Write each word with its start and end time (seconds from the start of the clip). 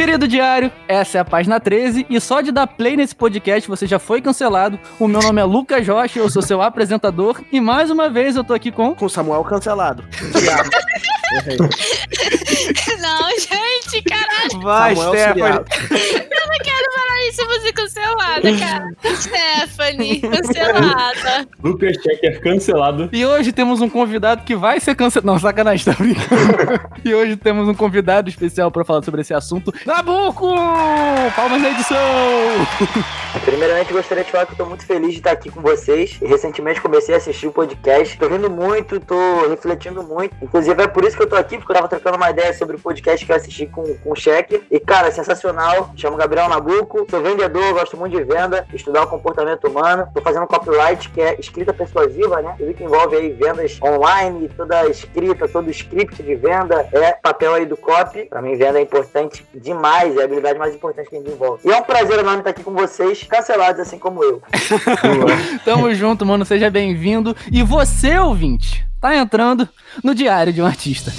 Querido 0.00 0.26
diário, 0.26 0.72
essa 0.88 1.18
é 1.18 1.20
a 1.20 1.24
página 1.26 1.60
13 1.60 2.06
e 2.08 2.18
só 2.22 2.40
de 2.40 2.50
dar 2.50 2.66
play 2.66 2.96
nesse 2.96 3.14
podcast 3.14 3.68
você 3.68 3.86
já 3.86 3.98
foi 3.98 4.22
cancelado. 4.22 4.80
O 4.98 5.06
meu 5.06 5.20
nome 5.20 5.42
é 5.42 5.44
Lucas 5.44 5.86
Rocha, 5.86 6.18
eu 6.18 6.30
sou 6.30 6.40
seu 6.40 6.62
apresentador 6.64 7.42
e 7.52 7.60
mais 7.60 7.90
uma 7.90 8.08
vez 8.08 8.34
eu 8.34 8.42
tô 8.42 8.54
aqui 8.54 8.72
com 8.72 8.94
Com 8.94 9.10
Samuel 9.10 9.44
cancelado. 9.44 10.02
Não, 12.98 13.28
gente, 13.38 14.02
caralho. 14.02 14.60
Vai, 14.62 14.96
Samuel 14.96 15.12
Stephanie. 15.12 15.60
Siriaco. 17.30 17.30
Eu 17.30 17.30
não 17.30 17.30
quero 17.30 17.30
falar 17.30 17.30
isso 17.30 17.40
e 17.40 17.44
você 17.44 17.72
cancelada, 17.72 18.58
cara. 18.58 18.90
Stephanie, 19.14 20.20
cancelada. 20.20 21.48
Lucas 21.62 21.96
Checker 22.02 22.40
cancelado. 22.40 23.08
E 23.12 23.24
hoje 23.24 23.52
temos 23.52 23.80
um 23.80 23.88
convidado 23.88 24.42
que 24.44 24.54
vai 24.54 24.80
ser 24.80 24.94
cancelado. 24.94 25.26
Não, 25.26 25.38
sacanagem, 25.38 25.84
tá 25.84 25.92
brincando. 25.98 26.80
e 27.04 27.14
hoje 27.14 27.36
temos 27.36 27.68
um 27.68 27.74
convidado 27.74 28.28
especial 28.28 28.70
pra 28.70 28.84
falar 28.84 29.02
sobre 29.02 29.20
esse 29.20 29.34
assunto. 29.34 29.72
Nabuco! 29.86 30.48
Palmas 31.36 31.62
na 31.62 31.70
edição! 31.70 31.98
Primeiramente, 33.44 33.92
gostaria 33.92 34.24
de 34.24 34.30
falar 34.30 34.46
que 34.46 34.52
eu 34.52 34.56
tô 34.56 34.66
muito 34.66 34.84
feliz 34.84 35.12
de 35.12 35.18
estar 35.18 35.30
aqui 35.30 35.50
com 35.50 35.60
vocês. 35.60 36.18
Recentemente 36.20 36.80
comecei 36.80 37.14
a 37.14 37.18
assistir 37.18 37.46
o 37.46 37.52
podcast. 37.52 38.18
Tô 38.18 38.28
vendo 38.28 38.50
muito, 38.50 38.98
tô 39.00 39.48
refletindo 39.48 40.02
muito. 40.02 40.34
Inclusive, 40.42 40.82
é 40.82 40.88
por 40.88 41.04
isso 41.04 41.16
que 41.16 41.22
eu 41.22 41.28
tô 41.28 41.36
aqui, 41.36 41.56
porque 41.56 41.70
eu 41.70 41.76
tava 41.76 41.88
trocando 41.88 42.16
uma 42.16 42.30
ideia 42.30 42.52
sobre 42.52 42.76
o 42.76 42.80
podcast 42.80 43.24
que 43.24 43.30
eu 43.30 43.36
assisti 43.36 43.66
com, 43.66 43.94
com 43.98 44.12
o 44.12 44.16
Cheque. 44.16 44.62
E, 44.70 44.80
cara, 44.80 45.08
é 45.08 45.10
sensacional. 45.10 45.92
Chamo 45.96 46.16
Gabriel 46.16 46.48
Nabuco, 46.48 47.06
sou 47.08 47.19
vendedor, 47.20 47.72
gosto 47.72 47.96
muito 47.96 48.16
de 48.16 48.24
venda, 48.24 48.66
estudar 48.72 49.02
o 49.02 49.06
comportamento 49.06 49.68
humano. 49.68 50.08
Tô 50.14 50.20
fazendo 50.20 50.46
copyright, 50.46 51.08
que 51.10 51.20
é 51.20 51.38
escrita 51.38 51.72
persuasiva, 51.72 52.40
né? 52.40 52.54
Tudo 52.58 52.74
que 52.74 52.84
envolve 52.84 53.16
aí 53.16 53.32
vendas 53.32 53.78
online, 53.82 54.48
toda 54.56 54.80
a 54.80 54.86
escrita, 54.88 55.48
todo 55.48 55.66
o 55.66 55.70
script 55.70 56.22
de 56.22 56.34
venda 56.34 56.88
é 56.92 57.12
papel 57.12 57.54
aí 57.54 57.66
do 57.66 57.76
copy. 57.76 58.24
Pra 58.24 58.42
mim, 58.42 58.56
venda 58.56 58.78
é 58.78 58.82
importante 58.82 59.46
demais, 59.54 60.16
é 60.16 60.22
a 60.22 60.24
habilidade 60.24 60.58
mais 60.58 60.74
importante 60.74 61.08
que 61.08 61.16
a 61.16 61.18
gente 61.18 61.30
envolve. 61.30 61.60
E 61.64 61.70
é 61.70 61.76
um 61.76 61.82
prazer 61.82 62.18
enorme 62.18 62.38
estar 62.38 62.50
aqui 62.50 62.62
com 62.62 62.72
vocês, 62.72 63.22
cancelados 63.24 63.80
assim 63.80 63.98
como 63.98 64.22
eu. 64.24 64.42
Tamo 65.64 65.94
junto, 65.94 66.24
mano. 66.26 66.44
Seja 66.44 66.70
bem-vindo. 66.70 67.36
E 67.50 67.62
você, 67.62 68.18
ouvinte, 68.18 68.86
tá 69.00 69.14
entrando 69.16 69.68
no 70.02 70.14
Diário 70.14 70.52
de 70.52 70.60
um 70.62 70.66
Artista. 70.66 71.10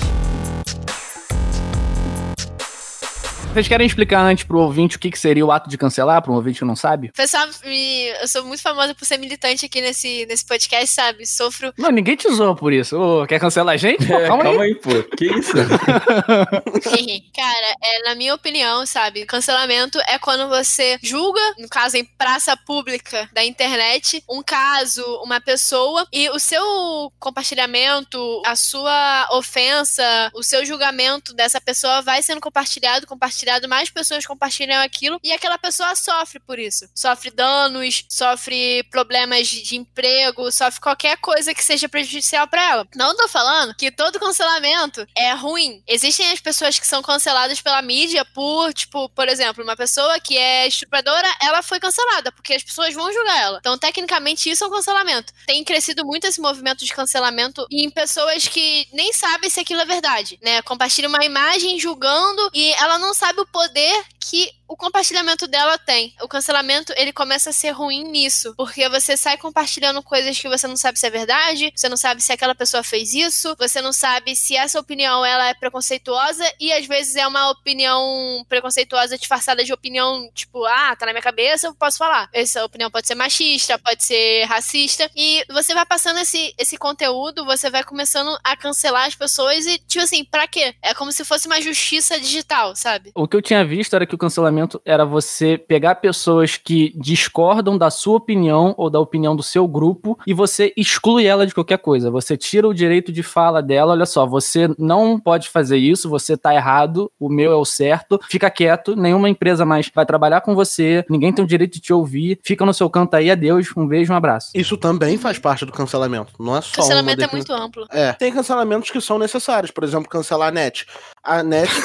Vocês 3.51 3.67
querem 3.67 3.85
explicar 3.85 4.21
antes 4.21 4.45
pro 4.45 4.59
ouvinte 4.59 4.95
o 4.95 4.99
que, 4.99 5.11
que 5.11 5.19
seria 5.19 5.45
o 5.45 5.51
ato 5.51 5.69
de 5.69 5.77
cancelar, 5.77 6.21
pro 6.21 6.31
um 6.31 6.35
ouvinte 6.37 6.59
que 6.59 6.65
não 6.65 6.73
sabe? 6.73 7.11
Pessoal, 7.11 7.45
me... 7.65 8.05
eu 8.21 8.25
sou 8.25 8.45
muito 8.45 8.61
famosa 8.63 8.95
por 8.95 9.03
ser 9.03 9.17
militante 9.17 9.65
aqui 9.65 9.81
nesse, 9.81 10.25
nesse 10.25 10.45
podcast, 10.45 10.87
sabe? 10.87 11.25
Sofro. 11.25 11.73
Não, 11.77 11.91
ninguém 11.91 12.15
te 12.15 12.31
zoou 12.33 12.55
por 12.55 12.71
isso. 12.71 12.97
Ô, 12.97 13.27
quer 13.27 13.41
cancelar 13.41 13.73
a 13.73 13.77
gente? 13.77 14.07
Pô, 14.07 14.13
É, 14.21 14.27
calma, 14.27 14.43
calma, 14.43 14.63
aí. 14.63 14.69
aí. 14.69 14.75
pô. 14.75 15.03
Que 15.17 15.25
isso? 15.25 15.51
Cara, 17.35 17.75
é, 17.83 18.03
na 18.05 18.15
minha 18.15 18.33
opinião, 18.33 18.85
sabe? 18.85 19.25
Cancelamento 19.25 19.99
é 20.07 20.17
quando 20.17 20.47
você 20.47 20.97
julga, 21.03 21.41
no 21.59 21.67
caso 21.67 21.97
em 21.97 22.05
praça 22.05 22.55
pública 22.55 23.29
da 23.33 23.43
internet, 23.43 24.23
um 24.29 24.41
caso, 24.41 25.03
uma 25.25 25.41
pessoa, 25.41 26.07
e 26.13 26.29
o 26.29 26.39
seu 26.39 27.11
compartilhamento, 27.19 28.41
a 28.45 28.55
sua 28.55 29.27
ofensa, 29.33 30.31
o 30.33 30.41
seu 30.41 30.65
julgamento 30.65 31.33
dessa 31.33 31.59
pessoa 31.59 32.01
vai 32.01 32.21
sendo 32.21 32.39
compartilhado, 32.39 33.05
compartilhado, 33.05 33.40
mais 33.67 33.89
pessoas 33.89 34.25
compartilham 34.25 34.81
aquilo, 34.81 35.19
e 35.23 35.31
aquela 35.31 35.57
pessoa 35.57 35.95
sofre 35.95 36.39
por 36.39 36.59
isso. 36.59 36.89
Sofre 36.95 37.31
danos, 37.31 38.05
sofre 38.09 38.83
problemas 38.89 39.47
de 39.47 39.75
emprego, 39.75 40.51
sofre 40.51 40.81
qualquer 40.81 41.17
coisa 41.17 41.53
que 41.53 41.63
seja 41.63 41.89
prejudicial 41.89 42.47
pra 42.47 42.63
ela. 42.63 42.87
Não 42.95 43.15
tô 43.15 43.27
falando 43.27 43.75
que 43.75 43.91
todo 43.91 44.19
cancelamento 44.19 45.05
é 45.15 45.33
ruim. 45.33 45.83
Existem 45.87 46.31
as 46.31 46.39
pessoas 46.39 46.79
que 46.79 46.87
são 46.87 47.01
canceladas 47.01 47.61
pela 47.61 47.81
mídia 47.81 48.25
por, 48.33 48.73
tipo, 48.73 49.09
por 49.09 49.27
exemplo, 49.27 49.63
uma 49.63 49.75
pessoa 49.75 50.19
que 50.19 50.37
é 50.37 50.67
estupradora, 50.67 51.27
ela 51.41 51.61
foi 51.61 51.79
cancelada, 51.79 52.31
porque 52.31 52.53
as 52.53 52.63
pessoas 52.63 52.93
vão 52.93 53.11
julgar 53.11 53.41
ela. 53.41 53.57
Então, 53.59 53.77
tecnicamente, 53.77 54.49
isso 54.49 54.63
é 54.63 54.67
um 54.67 54.71
cancelamento. 54.71 55.33
Tem 55.45 55.63
crescido 55.63 56.05
muito 56.05 56.25
esse 56.25 56.41
movimento 56.41 56.83
de 56.83 56.93
cancelamento 56.93 57.65
em 57.71 57.89
pessoas 57.89 58.47
que 58.47 58.87
nem 58.91 59.13
sabem 59.13 59.49
se 59.49 59.59
aquilo 59.59 59.81
é 59.81 59.85
verdade, 59.85 60.39
né? 60.41 60.61
Compartilha 60.61 61.07
uma 61.07 61.23
imagem 61.23 61.79
julgando 61.79 62.49
e 62.53 62.71
ela 62.73 62.97
não 62.97 63.13
sabe 63.13 63.30
o 63.39 63.45
poder 63.45 64.05
que 64.21 64.51
o 64.67 64.77
compartilhamento 64.77 65.47
dela 65.47 65.77
tem. 65.77 66.13
O 66.21 66.27
cancelamento, 66.27 66.93
ele 66.95 67.11
começa 67.11 67.49
a 67.49 67.53
ser 67.53 67.71
ruim 67.71 68.03
nisso, 68.03 68.53
porque 68.55 68.87
você 68.87 69.17
sai 69.17 69.37
compartilhando 69.37 70.01
coisas 70.01 70.39
que 70.39 70.47
você 70.47 70.65
não 70.67 70.77
sabe 70.77 70.97
se 70.97 71.07
é 71.07 71.09
verdade, 71.09 71.73
você 71.75 71.89
não 71.89 71.97
sabe 71.97 72.21
se 72.21 72.31
aquela 72.31 72.55
pessoa 72.55 72.81
fez 72.83 73.13
isso, 73.13 73.53
você 73.59 73.81
não 73.81 73.91
sabe 73.91 74.33
se 74.35 74.55
essa 74.55 74.79
opinião 74.79 75.25
ela 75.25 75.49
é 75.49 75.53
preconceituosa 75.53 76.45
e 76.59 76.71
às 76.71 76.85
vezes 76.85 77.15
é 77.15 77.27
uma 77.27 77.49
opinião 77.49 78.45
preconceituosa 78.47 79.17
disfarçada 79.17 79.63
de 79.63 79.73
opinião 79.73 80.29
tipo, 80.33 80.63
ah, 80.65 80.95
tá 80.95 81.05
na 81.05 81.11
minha 81.11 81.21
cabeça, 81.21 81.67
eu 81.67 81.75
posso 81.75 81.97
falar. 81.97 82.29
Essa 82.31 82.63
opinião 82.63 82.89
pode 82.89 83.07
ser 83.07 83.15
machista, 83.15 83.77
pode 83.77 84.03
ser 84.03 84.45
racista 84.45 85.09
e 85.15 85.43
você 85.49 85.73
vai 85.73 85.85
passando 85.85 86.19
esse 86.19 86.53
esse 86.57 86.77
conteúdo, 86.77 87.43
você 87.43 87.69
vai 87.69 87.83
começando 87.83 88.37
a 88.43 88.55
cancelar 88.55 89.07
as 89.07 89.15
pessoas 89.15 89.65
e 89.65 89.77
tipo 89.79 90.03
assim, 90.03 90.23
pra 90.23 90.47
quê? 90.47 90.75
É 90.81 90.93
como 90.93 91.11
se 91.11 91.25
fosse 91.25 91.47
uma 91.47 91.59
justiça 91.59 92.19
digital, 92.19 92.75
sabe? 92.75 93.11
O 93.15 93.27
que 93.27 93.35
eu 93.35 93.41
tinha 93.41 93.65
visto 93.65 93.95
era 93.95 94.05
que 94.05 94.10
o 94.15 94.17
cancelamento 94.17 94.81
era 94.85 95.05
você 95.05 95.57
pegar 95.57 95.95
pessoas 95.95 96.57
que 96.57 96.93
discordam 96.95 97.77
da 97.77 97.89
sua 97.89 98.17
opinião 98.17 98.73
ou 98.77 98.89
da 98.89 98.99
opinião 98.99 99.35
do 99.35 99.43
seu 99.43 99.67
grupo 99.67 100.17
e 100.25 100.33
você 100.33 100.73
exclui 100.75 101.25
ela 101.25 101.45
de 101.45 101.53
qualquer 101.53 101.77
coisa. 101.77 102.11
Você 102.11 102.37
tira 102.37 102.67
o 102.67 102.73
direito 102.73 103.11
de 103.11 103.23
fala 103.23 103.61
dela. 103.61 103.93
Olha 103.93 104.05
só, 104.05 104.25
você 104.25 104.69
não 104.77 105.19
pode 105.19 105.49
fazer 105.49 105.77
isso, 105.77 106.09
você 106.09 106.37
tá 106.37 106.53
errado, 106.53 107.11
o 107.19 107.29
meu 107.29 107.51
é 107.51 107.55
o 107.55 107.65
certo. 107.65 108.19
Fica 108.29 108.49
quieto, 108.49 108.95
nenhuma 108.95 109.29
empresa 109.29 109.65
mais 109.65 109.89
vai 109.93 110.05
trabalhar 110.05 110.41
com 110.41 110.55
você, 110.55 111.05
ninguém 111.09 111.31
tem 111.33 111.43
o 111.43 111.47
direito 111.47 111.73
de 111.73 111.79
te 111.79 111.93
ouvir. 111.93 112.39
Fica 112.43 112.65
no 112.65 112.73
seu 112.73 112.89
canto 112.89 113.15
aí, 113.15 113.29
adeus, 113.31 113.67
um 113.75 113.87
beijo, 113.87 114.13
um 114.13 114.15
abraço. 114.15 114.51
Isso 114.55 114.77
também 114.77 115.17
faz 115.17 115.39
parte 115.39 115.65
do 115.65 115.71
cancelamento. 115.71 116.33
Não 116.39 116.57
é 116.57 116.61
só 116.61 116.77
Cancelamento 116.77 117.21
uma 117.21 117.27
é 117.27 117.31
muito 117.31 117.53
amplo. 117.53 117.85
É, 117.91 118.13
tem 118.13 118.31
cancelamentos 118.31 118.89
que 118.89 119.01
são 119.01 119.17
necessários. 119.17 119.71
Por 119.71 119.83
exemplo, 119.83 120.09
cancelar 120.09 120.49
a 120.49 120.51
net. 120.51 120.85
A 121.23 121.43
net. 121.43 121.69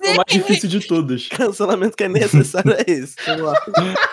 O 0.00 0.16
mais 0.16 0.24
difícil 0.28 0.68
de 0.68 0.80
todos. 0.86 1.28
cancelamento 1.36 1.96
que 1.96 2.04
é 2.04 2.08
necessário 2.08 2.72
é 2.72 2.84
esse. 2.90 3.14
Vamos 3.26 3.42
lá. 3.42 3.54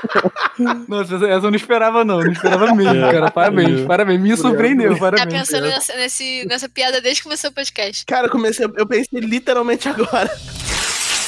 Nossa, 0.90 1.16
essa 1.16 1.25
eu 1.25 1.41
não 1.52 1.56
esperava, 1.56 2.03
não. 2.03 2.19
Não 2.19 2.31
esperava 2.31 2.74
mesmo, 2.74 3.06
É. 3.06 3.12
cara. 3.12 3.31
Parabéns, 3.31 3.81
É. 3.81 3.86
parabéns. 3.86 4.19
Me 4.19 4.36
surpreendeu, 4.36 4.94
Tá 4.94 5.00
parabéns. 5.00 5.40
pensando 5.47 5.68
nessa, 5.68 5.94
nessa 6.47 6.68
piada 6.69 7.00
desde 7.00 7.22
que 7.22 7.24
começou 7.25 7.50
o 7.50 7.53
podcast. 7.53 8.06
Cara, 8.06 8.28
eu 8.28 8.31
comecei. 8.31 8.66
Eu 8.75 8.86
pensei 8.88 9.19
literalmente 9.22 9.88
agora. 9.88 10.30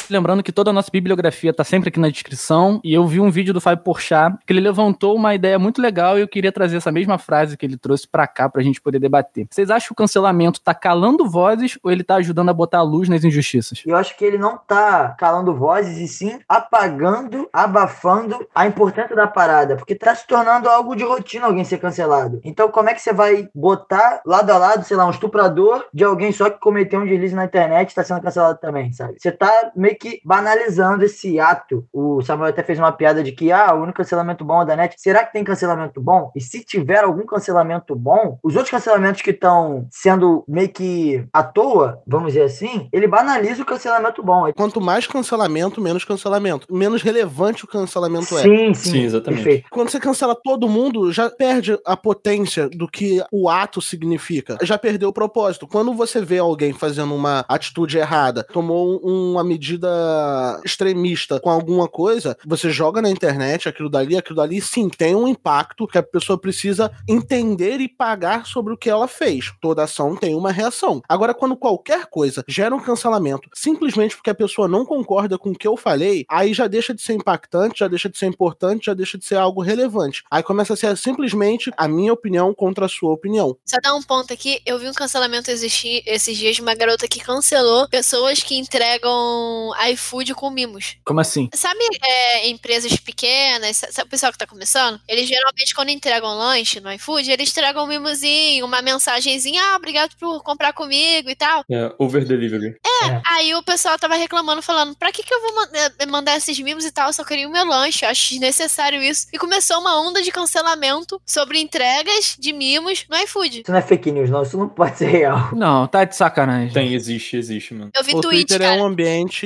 Lembrando 0.09 0.43
que 0.43 0.51
toda 0.51 0.69
a 0.69 0.73
nossa 0.73 0.89
bibliografia 0.91 1.53
tá 1.53 1.63
sempre 1.63 1.89
aqui 1.89 1.99
na 1.99 2.09
descrição. 2.09 2.79
E 2.83 2.93
eu 2.93 3.05
vi 3.05 3.19
um 3.19 3.29
vídeo 3.29 3.53
do 3.53 3.61
Fábio 3.61 3.83
Porchat 3.83 4.37
que 4.45 4.53
ele 4.53 4.61
levantou 4.61 5.15
uma 5.15 5.35
ideia 5.35 5.59
muito 5.59 5.81
legal 5.81 6.17
e 6.17 6.21
eu 6.21 6.27
queria 6.27 6.51
trazer 6.51 6.77
essa 6.77 6.91
mesma 6.91 7.17
frase 7.17 7.57
que 7.57 7.65
ele 7.65 7.77
trouxe 7.77 8.07
pra 8.07 8.27
cá 8.27 8.49
pra 8.49 8.61
gente 8.61 8.81
poder 8.81 8.99
debater. 8.99 9.47
Vocês 9.49 9.69
acham 9.69 9.87
que 9.87 9.93
o 9.93 9.95
cancelamento 9.95 10.61
tá 10.61 10.73
calando 10.73 11.27
vozes 11.27 11.77
ou 11.83 11.91
ele 11.91 12.03
tá 12.03 12.15
ajudando 12.15 12.49
a 12.49 12.53
botar 12.53 12.79
a 12.79 12.83
luz 12.83 13.09
nas 13.09 13.23
injustiças? 13.23 13.83
Eu 13.85 13.95
acho 13.95 14.15
que 14.17 14.23
ele 14.23 14.37
não 14.37 14.57
tá 14.57 15.15
calando 15.17 15.53
vozes 15.53 15.97
e 15.97 16.07
sim 16.07 16.39
apagando, 16.47 17.49
abafando 17.51 18.47
a 18.53 18.65
importância 18.65 19.15
da 19.15 19.27
parada, 19.27 19.75
porque 19.75 19.95
tá 19.95 20.15
se 20.15 20.25
tornando 20.25 20.69
algo 20.69 20.95
de 20.95 21.03
rotina 21.03 21.45
alguém 21.45 21.63
ser 21.63 21.77
cancelado. 21.77 22.39
Então, 22.43 22.69
como 22.69 22.89
é 22.89 22.93
que 22.93 23.01
você 23.01 23.13
vai 23.13 23.49
botar 23.53 24.21
lado 24.25 24.49
a 24.51 24.57
lado, 24.57 24.83
sei 24.83 24.95
lá, 24.95 25.05
um 25.05 25.11
estuprador 25.11 25.85
de 25.93 26.03
alguém 26.03 26.31
só 26.31 26.49
que 26.49 26.59
cometeu 26.59 27.01
um 27.01 27.05
deslize 27.05 27.35
na 27.35 27.45
internet 27.45 27.91
e 27.91 27.95
tá 27.95 28.03
sendo 28.03 28.21
cancelado 28.21 28.59
também, 28.59 28.91
sabe? 28.93 29.15
Você 29.17 29.31
tá 29.31 29.71
meio 29.75 29.96
que 29.97 30.21
banalizando 30.23 31.03
esse 31.03 31.39
ato. 31.39 31.85
O 31.91 32.21
Samuel 32.21 32.49
até 32.49 32.63
fez 32.63 32.77
uma 32.79 32.91
piada 32.91 33.23
de 33.23 33.31
que, 33.31 33.51
ah, 33.51 33.73
o 33.73 33.81
único 33.81 33.97
cancelamento 33.97 34.45
bom 34.45 34.61
é 34.61 34.65
da 34.65 34.75
net. 34.75 34.95
Será 34.97 35.23
que 35.25 35.33
tem 35.33 35.43
cancelamento 35.43 35.99
bom? 36.01 36.31
E 36.35 36.41
se 36.41 36.63
tiver 36.63 37.03
algum 37.03 37.25
cancelamento 37.25 37.95
bom, 37.95 38.37
os 38.43 38.55
outros 38.55 38.71
cancelamentos 38.71 39.21
que 39.21 39.31
estão 39.31 39.87
sendo 39.91 40.43
meio 40.47 40.69
que 40.69 41.25
à 41.33 41.43
toa, 41.43 42.01
vamos 42.07 42.33
dizer 42.33 42.43
assim, 42.45 42.87
ele 42.91 43.07
banaliza 43.07 43.61
o 43.61 43.65
cancelamento 43.65 44.21
bom. 44.23 44.51
Quanto 44.53 44.79
mais 44.81 45.07
cancelamento, 45.07 45.81
menos 45.81 46.03
cancelamento. 46.05 46.67
Menos 46.73 47.01
relevante 47.01 47.65
o 47.65 47.67
cancelamento 47.67 48.37
é. 48.37 48.43
Sim, 48.43 48.73
sim, 48.73 48.91
Sim, 48.91 49.03
exatamente. 49.03 49.43
Perfeito. 49.43 49.67
Quando 49.69 49.89
você 49.89 49.99
cancela 49.99 50.35
todo 50.35 50.67
mundo, 50.69 51.11
já 51.11 51.29
perde 51.29 51.77
a 51.85 51.95
potência 51.97 52.69
do 52.69 52.87
que 52.87 53.23
o 53.31 53.49
ato 53.49 53.81
significa. 53.81 54.57
Já 54.61 54.77
perdeu 54.77 55.09
o 55.09 55.13
propósito. 55.13 55.67
Quando 55.67 55.93
você 55.93 56.21
vê 56.21 56.37
alguém 56.39 56.73
fazendo 56.73 57.13
uma 57.13 57.45
atitude 57.47 57.97
errada, 57.97 58.43
tomou 58.51 58.99
um- 59.03 59.31
uma 59.33 59.43
medida 59.43 59.86
concorda 59.87 60.61
extremista 60.65 61.39
com 61.39 61.49
alguma 61.49 61.87
coisa, 61.87 62.37
você 62.45 62.69
joga 62.69 63.01
na 63.01 63.09
internet 63.09 63.69
aquilo 63.69 63.89
dali, 63.89 64.17
aquilo 64.17 64.35
dali 64.35 64.61
sim 64.61 64.89
tem 64.89 65.15
um 65.15 65.27
impacto 65.27 65.87
que 65.87 65.97
a 65.97 66.03
pessoa 66.03 66.39
precisa 66.39 66.91
entender 67.07 67.79
e 67.79 67.87
pagar 67.87 68.45
sobre 68.45 68.73
o 68.73 68.77
que 68.77 68.89
ela 68.89 69.07
fez. 69.07 69.53
Toda 69.61 69.83
ação 69.83 70.15
tem 70.15 70.35
uma 70.35 70.51
reação. 70.51 71.01
Agora, 71.07 71.33
quando 71.33 71.55
qualquer 71.55 72.05
coisa 72.07 72.43
gera 72.47 72.75
um 72.75 72.79
cancelamento 72.79 73.49
simplesmente 73.53 74.15
porque 74.15 74.29
a 74.29 74.35
pessoa 74.35 74.67
não 74.67 74.85
concorda 74.85 75.37
com 75.37 75.51
o 75.51 75.57
que 75.57 75.67
eu 75.67 75.77
falei, 75.77 76.25
aí 76.29 76.53
já 76.53 76.67
deixa 76.67 76.93
de 76.93 77.01
ser 77.01 77.13
impactante, 77.13 77.79
já 77.79 77.87
deixa 77.87 78.09
de 78.09 78.17
ser 78.17 78.27
importante, 78.27 78.87
já 78.87 78.93
deixa 78.93 79.17
de 79.17 79.25
ser 79.25 79.35
algo 79.35 79.61
relevante. 79.61 80.23
Aí 80.29 80.43
começa 80.43 80.73
a 80.73 80.77
ser 80.77 80.95
simplesmente 80.97 81.71
a 81.77 81.87
minha 81.87 82.13
opinião 82.13 82.53
contra 82.53 82.85
a 82.85 82.89
sua 82.89 83.11
opinião. 83.11 83.57
Só 83.65 83.77
dar 83.81 83.93
um 83.93 84.01
ponto 84.01 84.33
aqui, 84.33 84.61
eu 84.65 84.79
vi 84.79 84.89
um 84.89 84.93
cancelamento 84.93 85.51
existir 85.51 86.01
esses 86.05 86.37
dias 86.37 86.55
de 86.55 86.61
uma 86.61 86.75
garota 86.75 87.07
que 87.07 87.19
cancelou 87.19 87.87
pessoas 87.89 88.41
que 88.41 88.55
entregam 88.55 89.73
iFood 89.89 90.33
com 90.33 90.49
mimos. 90.49 90.95
Como 91.05 91.19
assim? 91.19 91.49
Sabe 91.53 91.79
é, 92.03 92.47
empresas 92.49 92.95
pequenas, 92.97 93.77
sabe 93.77 94.07
o 94.07 94.11
pessoal 94.11 94.31
que 94.31 94.37
tá 94.37 94.47
começando? 94.47 94.99
Eles 95.07 95.27
geralmente, 95.27 95.73
quando 95.75 95.89
entregam 95.89 96.33
lanche 96.35 96.79
no 96.79 96.91
iFood, 96.93 97.31
eles 97.31 97.49
entregam 97.49 97.83
um 97.83 97.87
mimozinho, 97.87 98.65
uma 98.65 98.81
mensagenzinha, 98.81 99.61
ah, 99.71 99.75
obrigado 99.75 100.15
por 100.19 100.41
comprar 100.43 100.73
comigo 100.73 101.29
e 101.29 101.35
tal. 101.35 101.63
É, 101.69 101.91
over 101.97 102.25
delivery. 102.25 102.75
É, 103.03 103.21
aí 103.25 103.53
o 103.55 103.63
pessoal 103.63 103.97
tava 103.97 104.15
reclamando, 104.15 104.61
falando, 104.61 104.95
pra 104.95 105.11
que 105.11 105.23
que 105.23 105.33
eu 105.33 105.41
vou 105.41 105.55
man- 105.55 105.69
eh, 105.99 106.05
mandar 106.05 106.37
esses 106.37 106.59
mimos 106.59 106.85
e 106.85 106.91
tal? 106.91 107.07
Eu 107.07 107.13
só 107.13 107.23
queria 107.23 107.47
o 107.47 107.51
meu 107.51 107.65
lanche, 107.65 108.05
eu 108.05 108.09
acho 108.09 108.29
desnecessário 108.29 109.01
isso. 109.01 109.27
E 109.33 109.37
começou 109.37 109.79
uma 109.79 109.99
onda 110.01 110.21
de 110.21 110.31
cancelamento 110.31 111.21
sobre 111.25 111.59
entregas 111.59 112.35
de 112.39 112.53
mimos 112.53 113.05
no 113.09 113.17
iFood. 113.17 113.61
Isso 113.61 113.71
não 113.71 113.77
é 113.77 113.81
fake 113.81 114.11
news, 114.11 114.29
não. 114.29 114.41
Isso 114.43 114.57
não 114.57 114.69
pode 114.69 114.97
ser 114.97 115.07
real. 115.07 115.49
Não, 115.53 115.87
tá 115.87 116.03
de 116.03 116.15
sacanagem. 116.15 116.73
Tem, 116.73 116.93
existe, 116.93 117.35
existe, 117.37 117.73
mano. 117.73 117.91
Eu 117.95 118.03
vi 118.03 118.15
o 118.15 118.21
tweet, 118.21 118.47
Twitter 118.47 118.59
cara. 118.67 118.75
é 118.79 118.81
um 118.81 118.85
ambiente 118.85 119.45